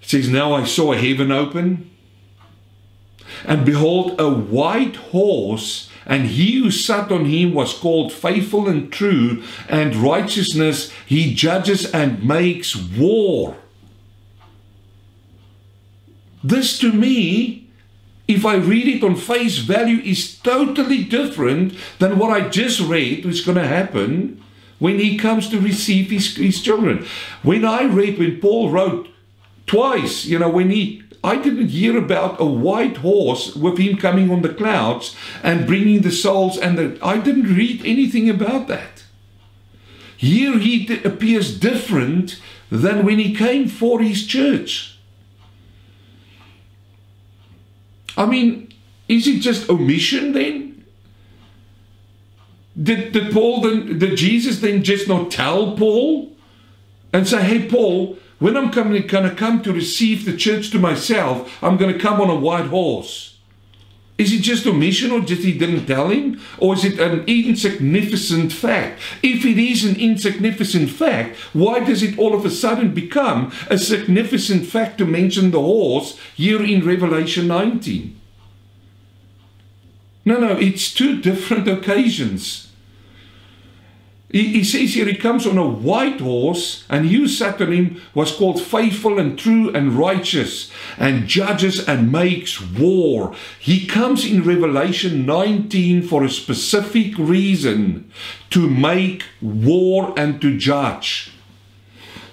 [0.02, 1.90] It says, Now I saw a heaven open,
[3.46, 8.92] and behold, a white horse, and he who sat on him was called faithful and
[8.92, 13.58] true, and righteousness he judges and makes war.
[16.44, 17.70] This to me,
[18.28, 23.26] if I read it on face value, is totally different than what I just read
[23.26, 24.44] was going to happen
[24.80, 27.06] when he comes to receive his, his children.
[27.44, 29.10] When I read, when Paul wrote
[29.68, 34.32] twice, you know, when he I didn't hear about a white horse with him coming
[34.32, 39.04] on the clouds and bringing the souls, and the, I didn't read anything about that.
[40.18, 44.91] Here he appears different than when he came for his church.
[48.18, 48.74] I mean,
[49.08, 50.86] is it just omission then?
[52.82, 56.32] Did, did Paul then, did Jesus then just not tell Paul
[57.12, 61.62] and say, hey, Paul, when I'm coming, to come to receive the church to myself,
[61.62, 63.31] I'm going to come on a white horse.
[64.18, 66.40] Is it just omission or just he didn't tell him?
[66.60, 69.02] Or is it an insignificant fact?
[69.24, 73.78] If it is an insignificant fact, why does it all of a sudden become a
[73.78, 78.20] significant fact to mention the horse here in Revelation 19?
[80.24, 82.71] No, no, it's two different occasions.
[84.32, 87.74] He, he, says here he comes on a white horse, and he who sat on
[87.74, 93.36] him was called faithful and true and righteous, and judges and makes war.
[93.60, 98.10] He comes in Revelation 19 for a specific reason
[98.52, 101.32] to make war and to judge.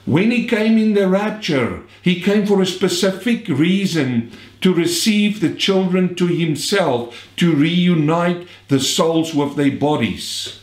[0.07, 4.30] When he came in the rapture, he came for a specific reason
[4.61, 10.61] to receive the children to himself, to reunite the souls with their bodies.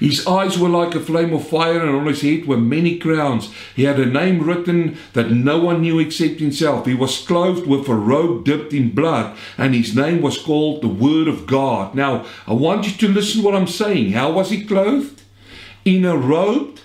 [0.00, 3.52] His eyes were like a flame of fire, and on his head were many crowns.
[3.74, 6.86] He had a name written that no one knew except himself.
[6.86, 10.88] He was clothed with a robe dipped in blood, and his name was called the
[10.88, 11.94] Word of God.
[11.94, 14.12] Now, I want you to listen what I'm saying.
[14.12, 15.22] How was he clothed?
[15.84, 16.78] In a robe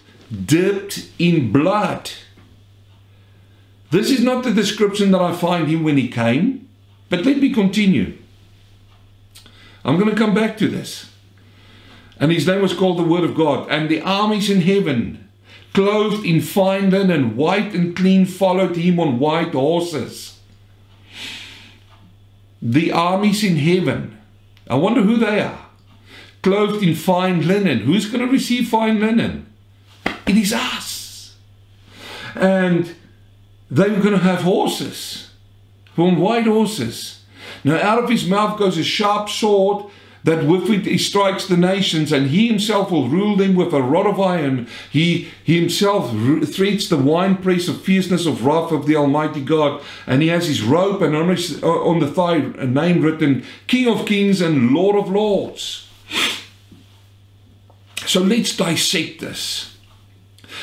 [0.46, 2.12] dipped in blood.
[3.90, 6.70] This is not the description that I find him when he came,
[7.10, 8.18] but let me continue.
[9.84, 11.11] I'm going to come back to this.
[12.22, 13.68] And his name was called the Word of God.
[13.70, 15.28] And the armies in heaven,
[15.74, 20.40] clothed in fine linen, white and clean, followed him on white horses.
[22.62, 24.20] The armies in heaven,
[24.70, 25.66] I wonder who they are.
[26.44, 27.80] Clothed in fine linen.
[27.80, 29.48] Who's going to receive fine linen?
[30.28, 31.36] It is us.
[32.36, 32.96] And
[33.72, 35.32] they were going to have horses,
[35.98, 37.24] on white horses.
[37.64, 39.92] Now, out of his mouth goes a sharp sword
[40.24, 43.82] that with it he strikes the nations, and he himself will rule them with a
[43.82, 44.68] rod of iron.
[44.92, 46.12] He, he himself
[46.48, 50.62] threads the winepress of fierceness of wrath of the Almighty God, and he has his
[50.62, 54.72] robe and on, his, uh, on the thigh a name written, King of Kings and
[54.72, 55.88] Lord of Lords.
[58.06, 59.78] So let's dissect this.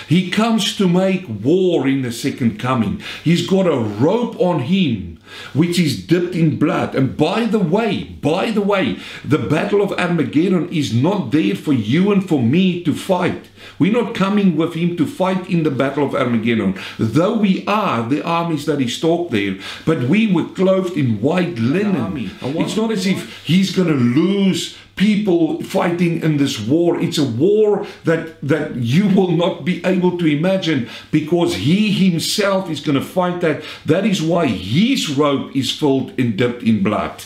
[0.08, 3.02] He comes to make war in the second coming.
[3.24, 5.17] He's got a rope on him
[5.52, 6.94] which is dipped in blood.
[6.94, 11.72] And by the way, by the way, the battle of Armageddon is not there for
[11.72, 13.48] you and for me to fight.
[13.78, 16.78] We're not coming with him to fight in the battle of Armageddon.
[16.98, 21.58] Though we are the armies that he stalked there, but we were clothed in white
[21.58, 22.30] linen.
[22.42, 27.00] It's not as if he's going to lose people fighting in this war.
[27.00, 32.68] It's a war that, that you will not be able to imagine because he himself
[32.68, 33.62] is going to fight that.
[33.86, 37.24] That is why his robe is filled and dipped in blood.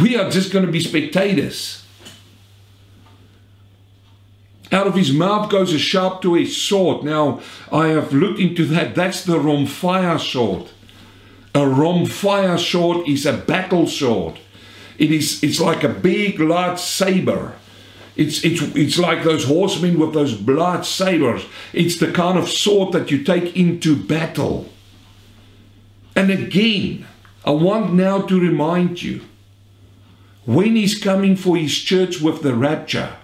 [0.00, 1.82] We are just going to be spectators.
[4.72, 7.04] Out of his mouth goes a sharp two-edged sword.
[7.04, 7.40] Now,
[7.72, 8.94] I have looked into that.
[8.94, 10.68] That's the Romphia sword.
[11.54, 14.38] A Romphia sword is a battle sword.
[14.98, 17.54] It is, it's like a big, large saber.
[18.16, 21.44] It's, it's, it's like those horsemen with those blood sabers.
[21.72, 24.70] It's the kind of sword that you take into battle.
[26.14, 27.06] And again,
[27.44, 29.20] I want now to remind you
[30.46, 33.16] when he's coming for his church with the rapture,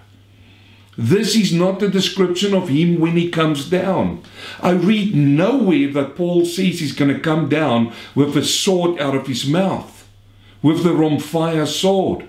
[0.95, 4.21] this is not the description of him when he comes down.
[4.61, 9.15] I read nowhere that Paul says he's going to come down with a sword out
[9.15, 10.02] of his mouth,
[10.63, 12.27] with the rhomphaia sword.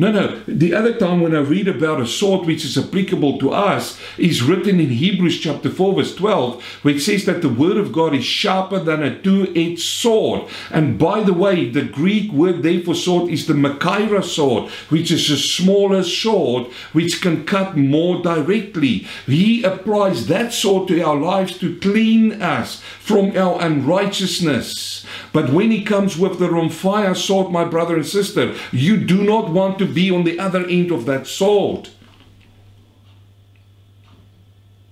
[0.00, 0.40] No, no.
[0.46, 4.40] The other time when I read about a sword which is applicable to us is
[4.40, 8.14] written in Hebrews chapter 4 verse 12 where it says that the word of God
[8.14, 10.48] is sharper than a two-edged sword.
[10.70, 15.10] And by the way, the Greek word there for sword is the Machaira sword which
[15.10, 19.08] is a smaller sword which can cut more directly.
[19.26, 25.04] He applies that sword to our lives to clean us from our unrighteousness.
[25.32, 29.50] But when he comes with the rhomphaia sword, my brother and sister, you do not
[29.50, 31.90] want to be on the other end of that sword.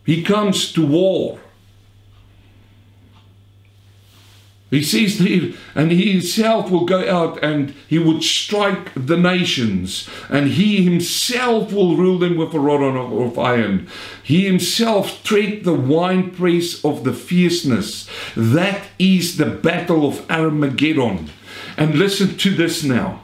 [0.05, 1.41] He comes to war.
[4.71, 5.21] He says
[5.77, 11.73] and he himself will go out and he would strike the nations, and he himself
[11.73, 13.89] will rule them with a rod of iron.
[14.25, 18.09] He himself tread the winepress of the fierceness.
[18.37, 21.31] That is the battle of Armageddon.
[21.77, 23.23] And listen to this now.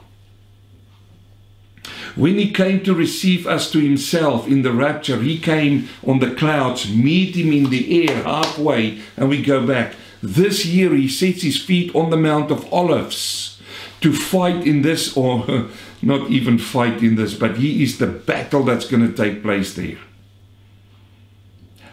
[2.15, 6.35] When he came to receive us to himself in the rapture, he came on the
[6.35, 9.95] clouds, meet him in the air halfway, and we go back.
[10.21, 13.61] This year he sets his feet on the Mount of Olives
[14.01, 15.69] to fight in this, or
[16.01, 19.73] not even fight in this, but he is the battle that's going to take place
[19.73, 19.97] there.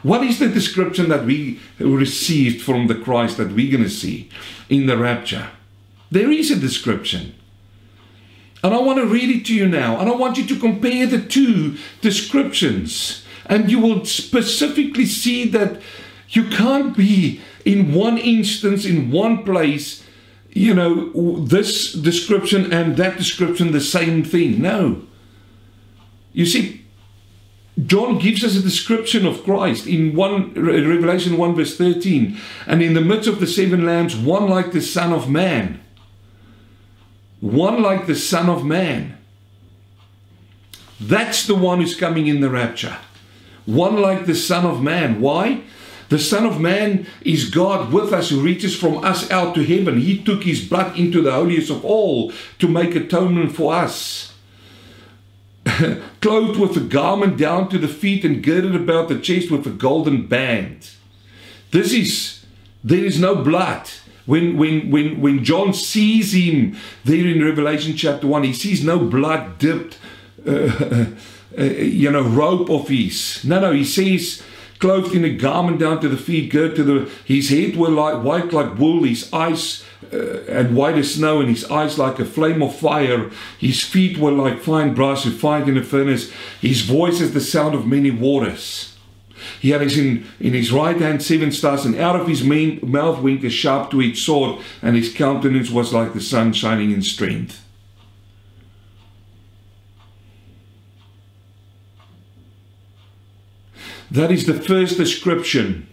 [0.02, 4.30] What is the description that we received from the Christ that we're going to see
[4.68, 5.50] in the rapture?
[6.10, 7.34] There is a description.
[8.62, 9.98] And I want to read it to you now.
[9.98, 13.24] And I want you to compare the two descriptions.
[13.46, 15.80] And you will specifically see that
[16.28, 20.04] you can't be in one instance, in one place,
[20.50, 21.10] you know,
[21.44, 24.60] this description and that description the same thing.
[24.60, 25.02] No.
[26.32, 26.84] You see,
[27.86, 32.38] John gives us a description of Christ in one Revelation 1 verse 13.
[32.66, 35.79] And in the midst of the seven lambs, one like the Son of Man.
[37.40, 39.16] One like the Son of Man.
[41.00, 42.98] That's the one who's coming in the rapture.
[43.64, 45.20] One like the Son of Man.
[45.20, 45.62] Why?
[46.10, 50.00] The Son of Man is God with us who reaches from us out to heaven.
[50.00, 54.34] He took his blood into the holiest of all to make atonement for us.
[56.20, 59.70] Clothed with a garment down to the feet and girded about the chest with a
[59.70, 60.90] golden band.
[61.70, 62.44] This is,
[62.82, 63.88] there is no blood.
[64.30, 68.96] When, when, when, when John sees him there in Revelation chapter 1, he sees no
[68.96, 69.98] blood dipped,
[70.46, 70.50] uh,
[71.58, 73.44] uh, you know, rope of his.
[73.44, 74.40] No, no, he sees
[74.78, 77.10] clothed in a garment down to the feet, girt to the.
[77.24, 81.48] His head were like white like wool, his eyes uh, and white as snow, and
[81.48, 83.32] his eyes like a flame of fire.
[83.58, 86.30] His feet were like fine brass refined in a furnace.
[86.60, 88.89] His voice is the sound of many waters.
[89.60, 93.44] He had in, in his right hand seven stars, and out of his mouth winked
[93.44, 97.62] a sharp two-edged sword, and his countenance was like the sun shining in strength.
[104.10, 105.86] That is the first description.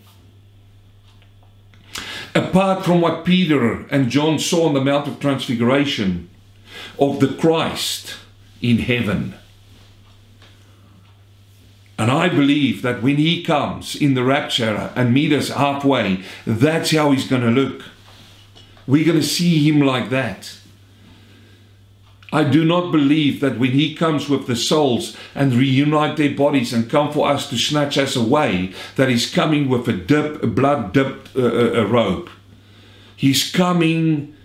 [2.34, 6.30] Apart from what Peter and John saw on the Mount of Transfiguration
[6.98, 8.16] of the Christ
[8.62, 9.36] in heaven.
[11.98, 16.92] And I believe that when he comes in the rapture and meet us halfway, that's
[16.92, 17.84] how he's going to look.
[18.86, 20.58] We're going to see him like that.
[22.32, 26.74] I do not believe that when he comes with the souls and reunite their bodies
[26.74, 30.48] and come for us to snatch us away, that he's coming with a dip, a
[30.48, 32.30] blood dipped uh, uh, robe.
[33.16, 34.36] He's coming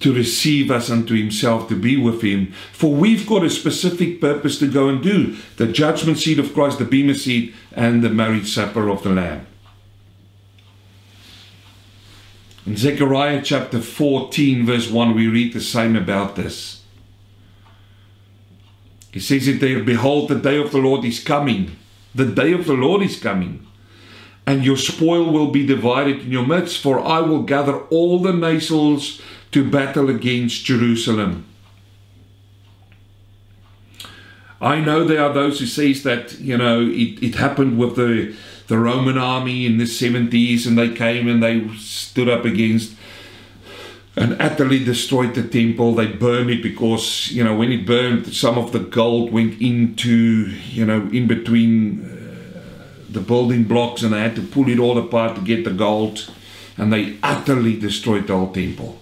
[0.00, 2.52] to receive us unto himself, to be with him.
[2.72, 6.78] For we've got a specific purpose to go and do the judgment seat of Christ,
[6.78, 9.46] the Bema seat, and the marriage supper of the Lamb.
[12.66, 16.82] In Zechariah chapter 14, verse 1, we read the same about this.
[19.12, 21.76] He says it there, Behold, the day of the Lord is coming.
[22.14, 23.66] The day of the Lord is coming.
[24.46, 28.32] And your spoil will be divided in your midst, for I will gather all the
[28.32, 29.22] nations
[29.52, 31.46] to battle against Jerusalem.
[34.60, 38.34] I know there are those who says that, you know, it, it happened with the
[38.66, 42.96] the Roman army in the 70s and they came and they stood up against
[44.16, 45.94] and utterly destroyed the temple.
[45.94, 50.50] They burned it because, you know, when it burned, some of the gold went into,
[50.70, 54.98] you know, in between uh, the building blocks and they had to pull it all
[54.98, 56.30] apart to get the gold.
[56.78, 58.98] And they utterly destroyed the whole temple.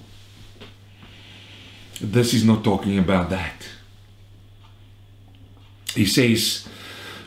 [2.12, 3.66] This is not talking about that.
[5.94, 6.68] He says,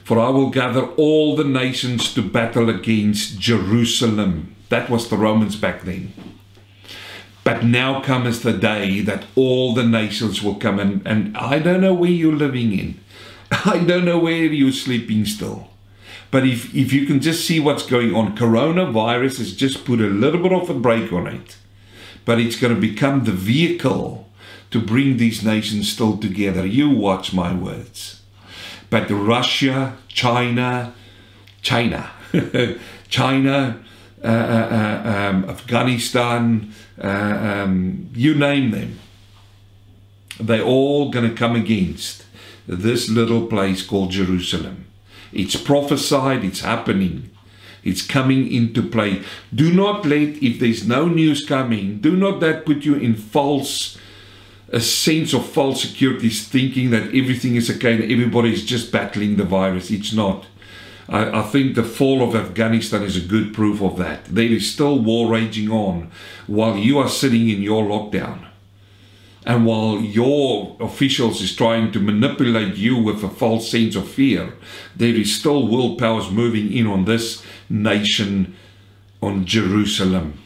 [0.03, 4.55] For I will gather all the nations to battle against Jerusalem.
[4.69, 6.13] That was the Romans back then.
[7.43, 11.82] But now comes the day that all the nations will come in, and I don't
[11.82, 12.99] know where you're living in.
[13.65, 15.69] I don't know where you're sleeping still.
[16.30, 20.07] But if, if you can just see what's going on, coronavirus has just put a
[20.07, 21.57] little bit of a break on it.
[22.25, 24.26] But it's going to become the vehicle
[24.72, 26.65] to bring these nations still together.
[26.65, 28.22] You watch my words.
[28.89, 30.93] But Russia, China,
[31.61, 32.11] China,
[33.09, 33.84] China,
[34.24, 38.99] uh, uh, um, Afghanistan, uh, um, you name them,
[40.39, 42.26] they're all going to come against
[42.68, 44.86] this little place called Jerusalem.
[45.32, 47.30] It's prophesied, it's happening.
[47.84, 49.24] It's coming into play.
[49.53, 53.97] Do not let, if there's no news coming, do not that put you in false,
[54.70, 59.38] a sense of false security, thinking that everything is okay and everybody is just battling
[59.38, 59.91] the virus.
[59.91, 60.45] It's not.
[61.09, 64.26] I, I think the fall of Afghanistan is a good proof of that.
[64.26, 66.11] There is still war raging on
[66.47, 68.45] while you are sitting in your lockdown.
[69.45, 74.53] And while your officials is trying to manipulate you with a false sense of fear,
[74.93, 78.57] there is still world powers moving in on this nation,
[79.22, 80.38] on Jerusalem.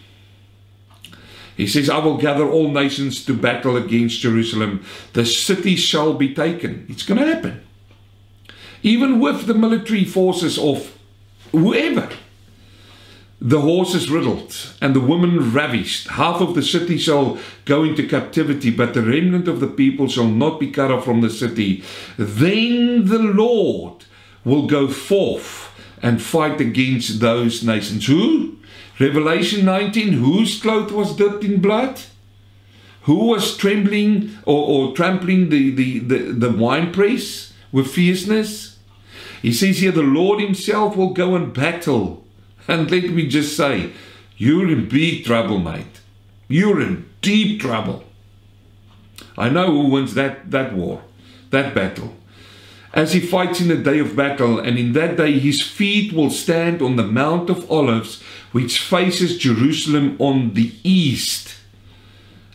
[1.62, 4.84] He says, I will gather all nations to battle against Jerusalem.
[5.14, 6.88] The city shall be taken.
[6.90, 7.62] It's going to happen.
[8.82, 10.98] Even with the military forces of
[11.52, 12.10] whoever.
[13.40, 16.08] The horses riddled and the women ravished.
[16.08, 20.28] Half of the city shall go into captivity, but the remnant of the people shall
[20.28, 21.84] not be cut off from the city.
[22.18, 24.06] Then the Lord
[24.44, 25.70] will go forth
[26.02, 28.08] and fight against those nations.
[28.08, 28.58] Who?
[29.02, 32.00] Revelation 19, whose cloth was dipped in blood?
[33.04, 38.78] Who was trembling or, or trampling the, the, the, the winepress with fierceness?
[39.42, 42.24] He says here, the Lord himself will go and battle.
[42.68, 43.92] And let me just say,
[44.38, 46.00] you're in big trouble, mate.
[46.48, 48.04] You're in deep trouble.
[49.36, 51.02] I know who wins that, that war,
[51.50, 52.16] that battle.
[52.94, 56.30] As he fights in the day of battle, and in that day his feet will
[56.30, 58.22] stand on the Mount of Olives,
[58.52, 61.56] which faces Jerusalem on the east.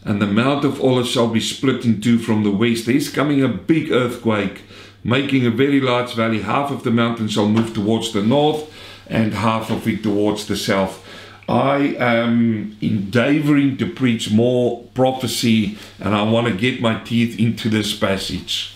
[0.04, 2.84] And the Mount of Olives shall be split in two from the west.
[2.84, 4.62] There's coming a big earthquake,
[5.02, 6.42] making a very large valley.
[6.42, 8.70] Half of the mountain shall move towards the north,
[9.06, 11.02] and half of it towards the south.
[11.48, 17.70] I am endeavoring to preach more prophecy, and I want to get my teeth into
[17.70, 18.75] this passage.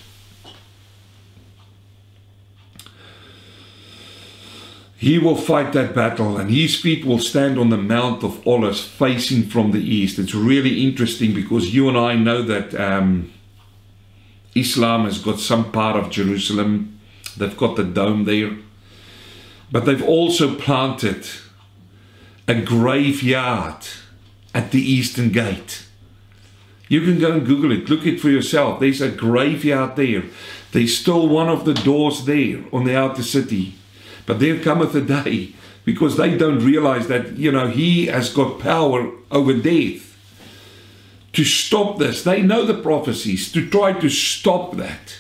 [5.01, 8.84] He will fight that battle, and his feet will stand on the Mount of Olives
[8.84, 10.18] facing from the east.
[10.18, 13.32] It's really interesting because you and I know that um,
[14.55, 17.01] Islam has got some part of Jerusalem,
[17.34, 18.59] they've got the dome there,
[19.72, 21.26] but they've also planted
[22.46, 23.86] a graveyard
[24.55, 25.86] at the eastern gate.
[26.88, 28.80] You can go and Google it, look it for yourself.
[28.80, 30.24] There's a graveyard there.
[30.72, 33.76] There's still one of the doors there on the outer city.
[34.26, 35.54] But there cometh a day,
[35.84, 40.06] because they don't realize that, you know, he has got power over death
[41.32, 42.22] to stop this.
[42.22, 45.16] They know the prophecies, to try to stop that.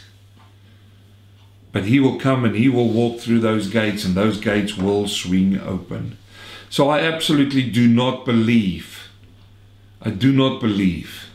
[1.72, 5.06] But he will come and he will walk through those gates, and those gates will
[5.08, 6.18] swing open.
[6.68, 9.08] So I absolutely do not believe,
[10.02, 11.30] I do not believe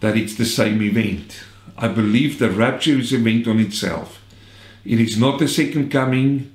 [0.00, 1.44] that it's the same event.
[1.76, 4.20] I believe the rapture is an event on itself.
[4.84, 6.52] It is not the second coming.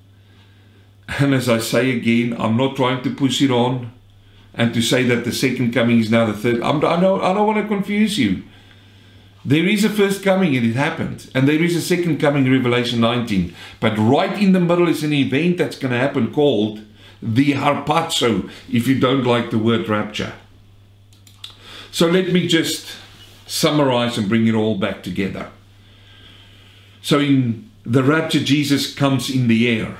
[1.19, 3.91] And as I say again, I'm not trying to push it on
[4.53, 6.61] and to say that the second coming is now the third.
[6.61, 8.43] I'm, I, don't, I don't want to confuse you.
[9.45, 11.29] There is a first coming and it happened.
[11.33, 13.55] And there is a second coming in Revelation 19.
[13.79, 16.81] But right in the middle is an event that's going to happen called
[17.21, 20.33] the harpazo, if you don't like the word rapture.
[21.91, 22.95] So let me just
[23.45, 25.49] summarize and bring it all back together.
[27.01, 29.97] So in the rapture, Jesus comes in the air.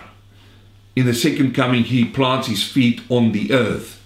[0.96, 4.00] In the second coming, he plants his feet on the earth.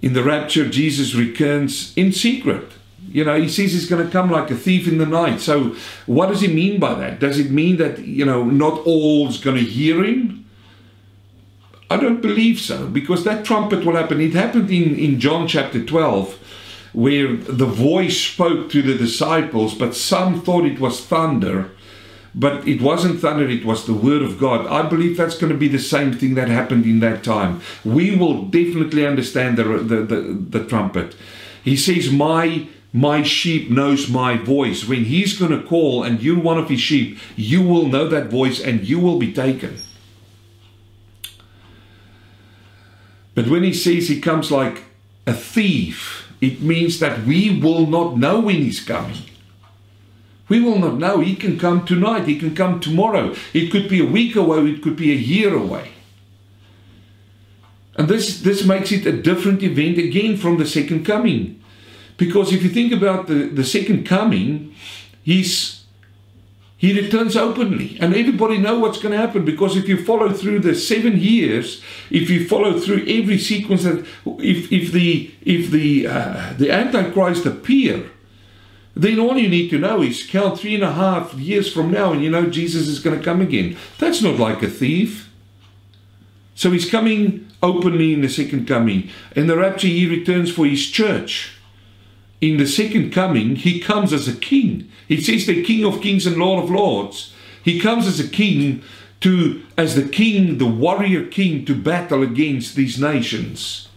[0.00, 2.70] In the rapture, Jesus returns in secret.
[3.08, 5.40] You know, he says he's going to come like a thief in the night.
[5.40, 5.74] So,
[6.06, 7.18] what does he mean by that?
[7.18, 10.44] Does it mean that, you know, not all's going to hear him?
[11.90, 14.20] I don't believe so, because that trumpet will happen.
[14.20, 16.38] It happened in, in John chapter 12,
[16.92, 21.72] where the voice spoke to the disciples, but some thought it was thunder
[22.34, 24.66] but it wasn't thunder, it was the word of God.
[24.66, 27.60] I believe that's going to be the same thing that happened in that time.
[27.84, 30.20] We will definitely understand the, the, the,
[30.50, 31.14] the trumpet.
[31.62, 34.86] He says, My my sheep knows my voice.
[34.86, 38.28] When he's going to call and you're one of his sheep, you will know that
[38.28, 39.78] voice and you will be taken.
[43.34, 44.84] But when he says he comes like
[45.26, 49.16] a thief, it means that we will not know when he's coming.
[50.48, 51.20] We will not know.
[51.20, 52.26] He can come tonight.
[52.26, 53.34] He can come tomorrow.
[53.52, 54.58] It could be a week away.
[54.70, 55.92] It could be a year away.
[57.96, 61.62] And this, this makes it a different event again from the second coming.
[62.16, 64.74] Because if you think about the, the second coming,
[65.22, 65.84] he's
[66.76, 70.58] he returns openly and everybody know what's going to happen because if you follow through
[70.58, 71.80] the seven years
[72.10, 77.46] if you follow through every sequence that if, if the if the uh, the antichrist
[77.46, 78.10] appear
[78.94, 82.12] then all you need to know is count three and a half years from now
[82.12, 83.76] and you know Jesus is going to come again.
[83.98, 85.30] That's not like a thief.
[86.54, 89.10] So he's coming openly in the second coming.
[89.34, 91.58] In the rapture, he returns for his church.
[92.40, 94.90] In the second coming, he comes as a king.
[95.08, 97.34] He says the King of Kings and Lord of Lords.
[97.62, 98.82] He comes as a king
[99.22, 103.88] to, as the king, the warrior king, to battle against these nations.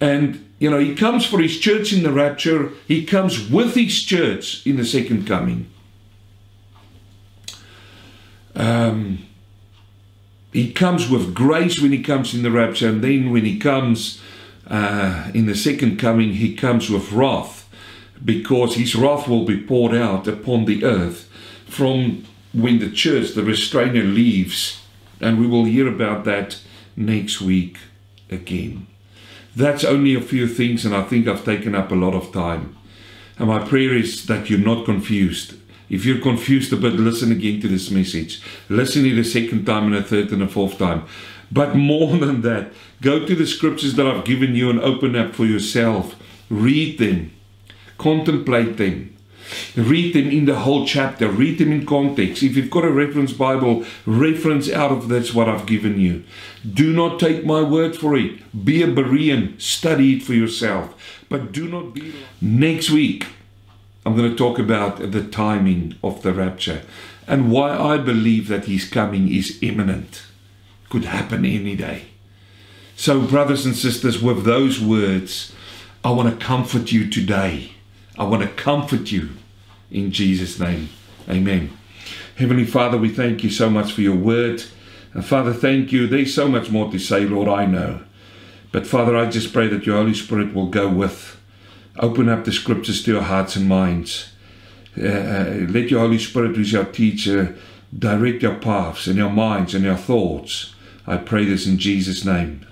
[0.00, 4.02] And you know, he comes for his church in the rapture, he comes with his
[4.02, 5.68] church in the second coming.
[8.54, 9.26] Um,
[10.52, 14.22] he comes with grace when he comes in the rapture, and then when he comes
[14.66, 17.68] uh, in the second coming, he comes with wrath,
[18.24, 21.30] because his wrath will be poured out upon the earth
[21.66, 24.80] from when the church, the restrainer, leaves.
[25.20, 26.58] And we will hear about that
[26.96, 27.76] next week
[28.30, 28.86] again.
[29.56, 32.76] That's only a few things, and I think I've taken up a lot of time.
[33.38, 35.54] And my prayer is that you're not confused.
[35.88, 38.42] If you're confused a bit, listen again to this message.
[38.68, 41.04] Listen it a second time and a third and a fourth time.
[41.50, 45.34] But more than that, go to the scriptures that I've given you and open up
[45.34, 46.16] for yourself.
[46.50, 47.32] Read them,
[47.96, 49.15] contemplate them,
[49.76, 52.42] Read them in the whole chapter, read them in context.
[52.42, 56.24] If you've got a reference Bible, reference out of that's what I've given you.
[56.68, 58.64] Do not take my word for it.
[58.64, 60.94] Be a Berean, study it for yourself.
[61.28, 62.14] But do not be.
[62.40, 63.26] Next week,
[64.04, 66.82] I'm going to talk about the timing of the rapture
[67.26, 70.22] and why I believe that his coming is imminent.
[70.88, 72.04] Could happen any day.
[72.94, 75.52] So, brothers and sisters, with those words,
[76.04, 77.72] I want to comfort you today.
[78.18, 79.30] I want to comfort you
[79.90, 80.88] in Jesus' name.
[81.28, 81.76] Amen.
[82.36, 84.62] Heavenly Father, we thank you so much for your word.
[85.12, 86.06] And Father, thank you.
[86.06, 88.00] There's so much more to say, Lord, I know.
[88.72, 91.40] But Father, I just pray that your Holy Spirit will go with.
[91.98, 94.32] Open up the scriptures to your hearts and minds.
[94.98, 97.56] Uh, uh let your Holy Spirit, who's your teacher,
[97.96, 100.74] direct your paths and your minds and your thoughts.
[101.06, 102.65] I pray this in Jesus' name.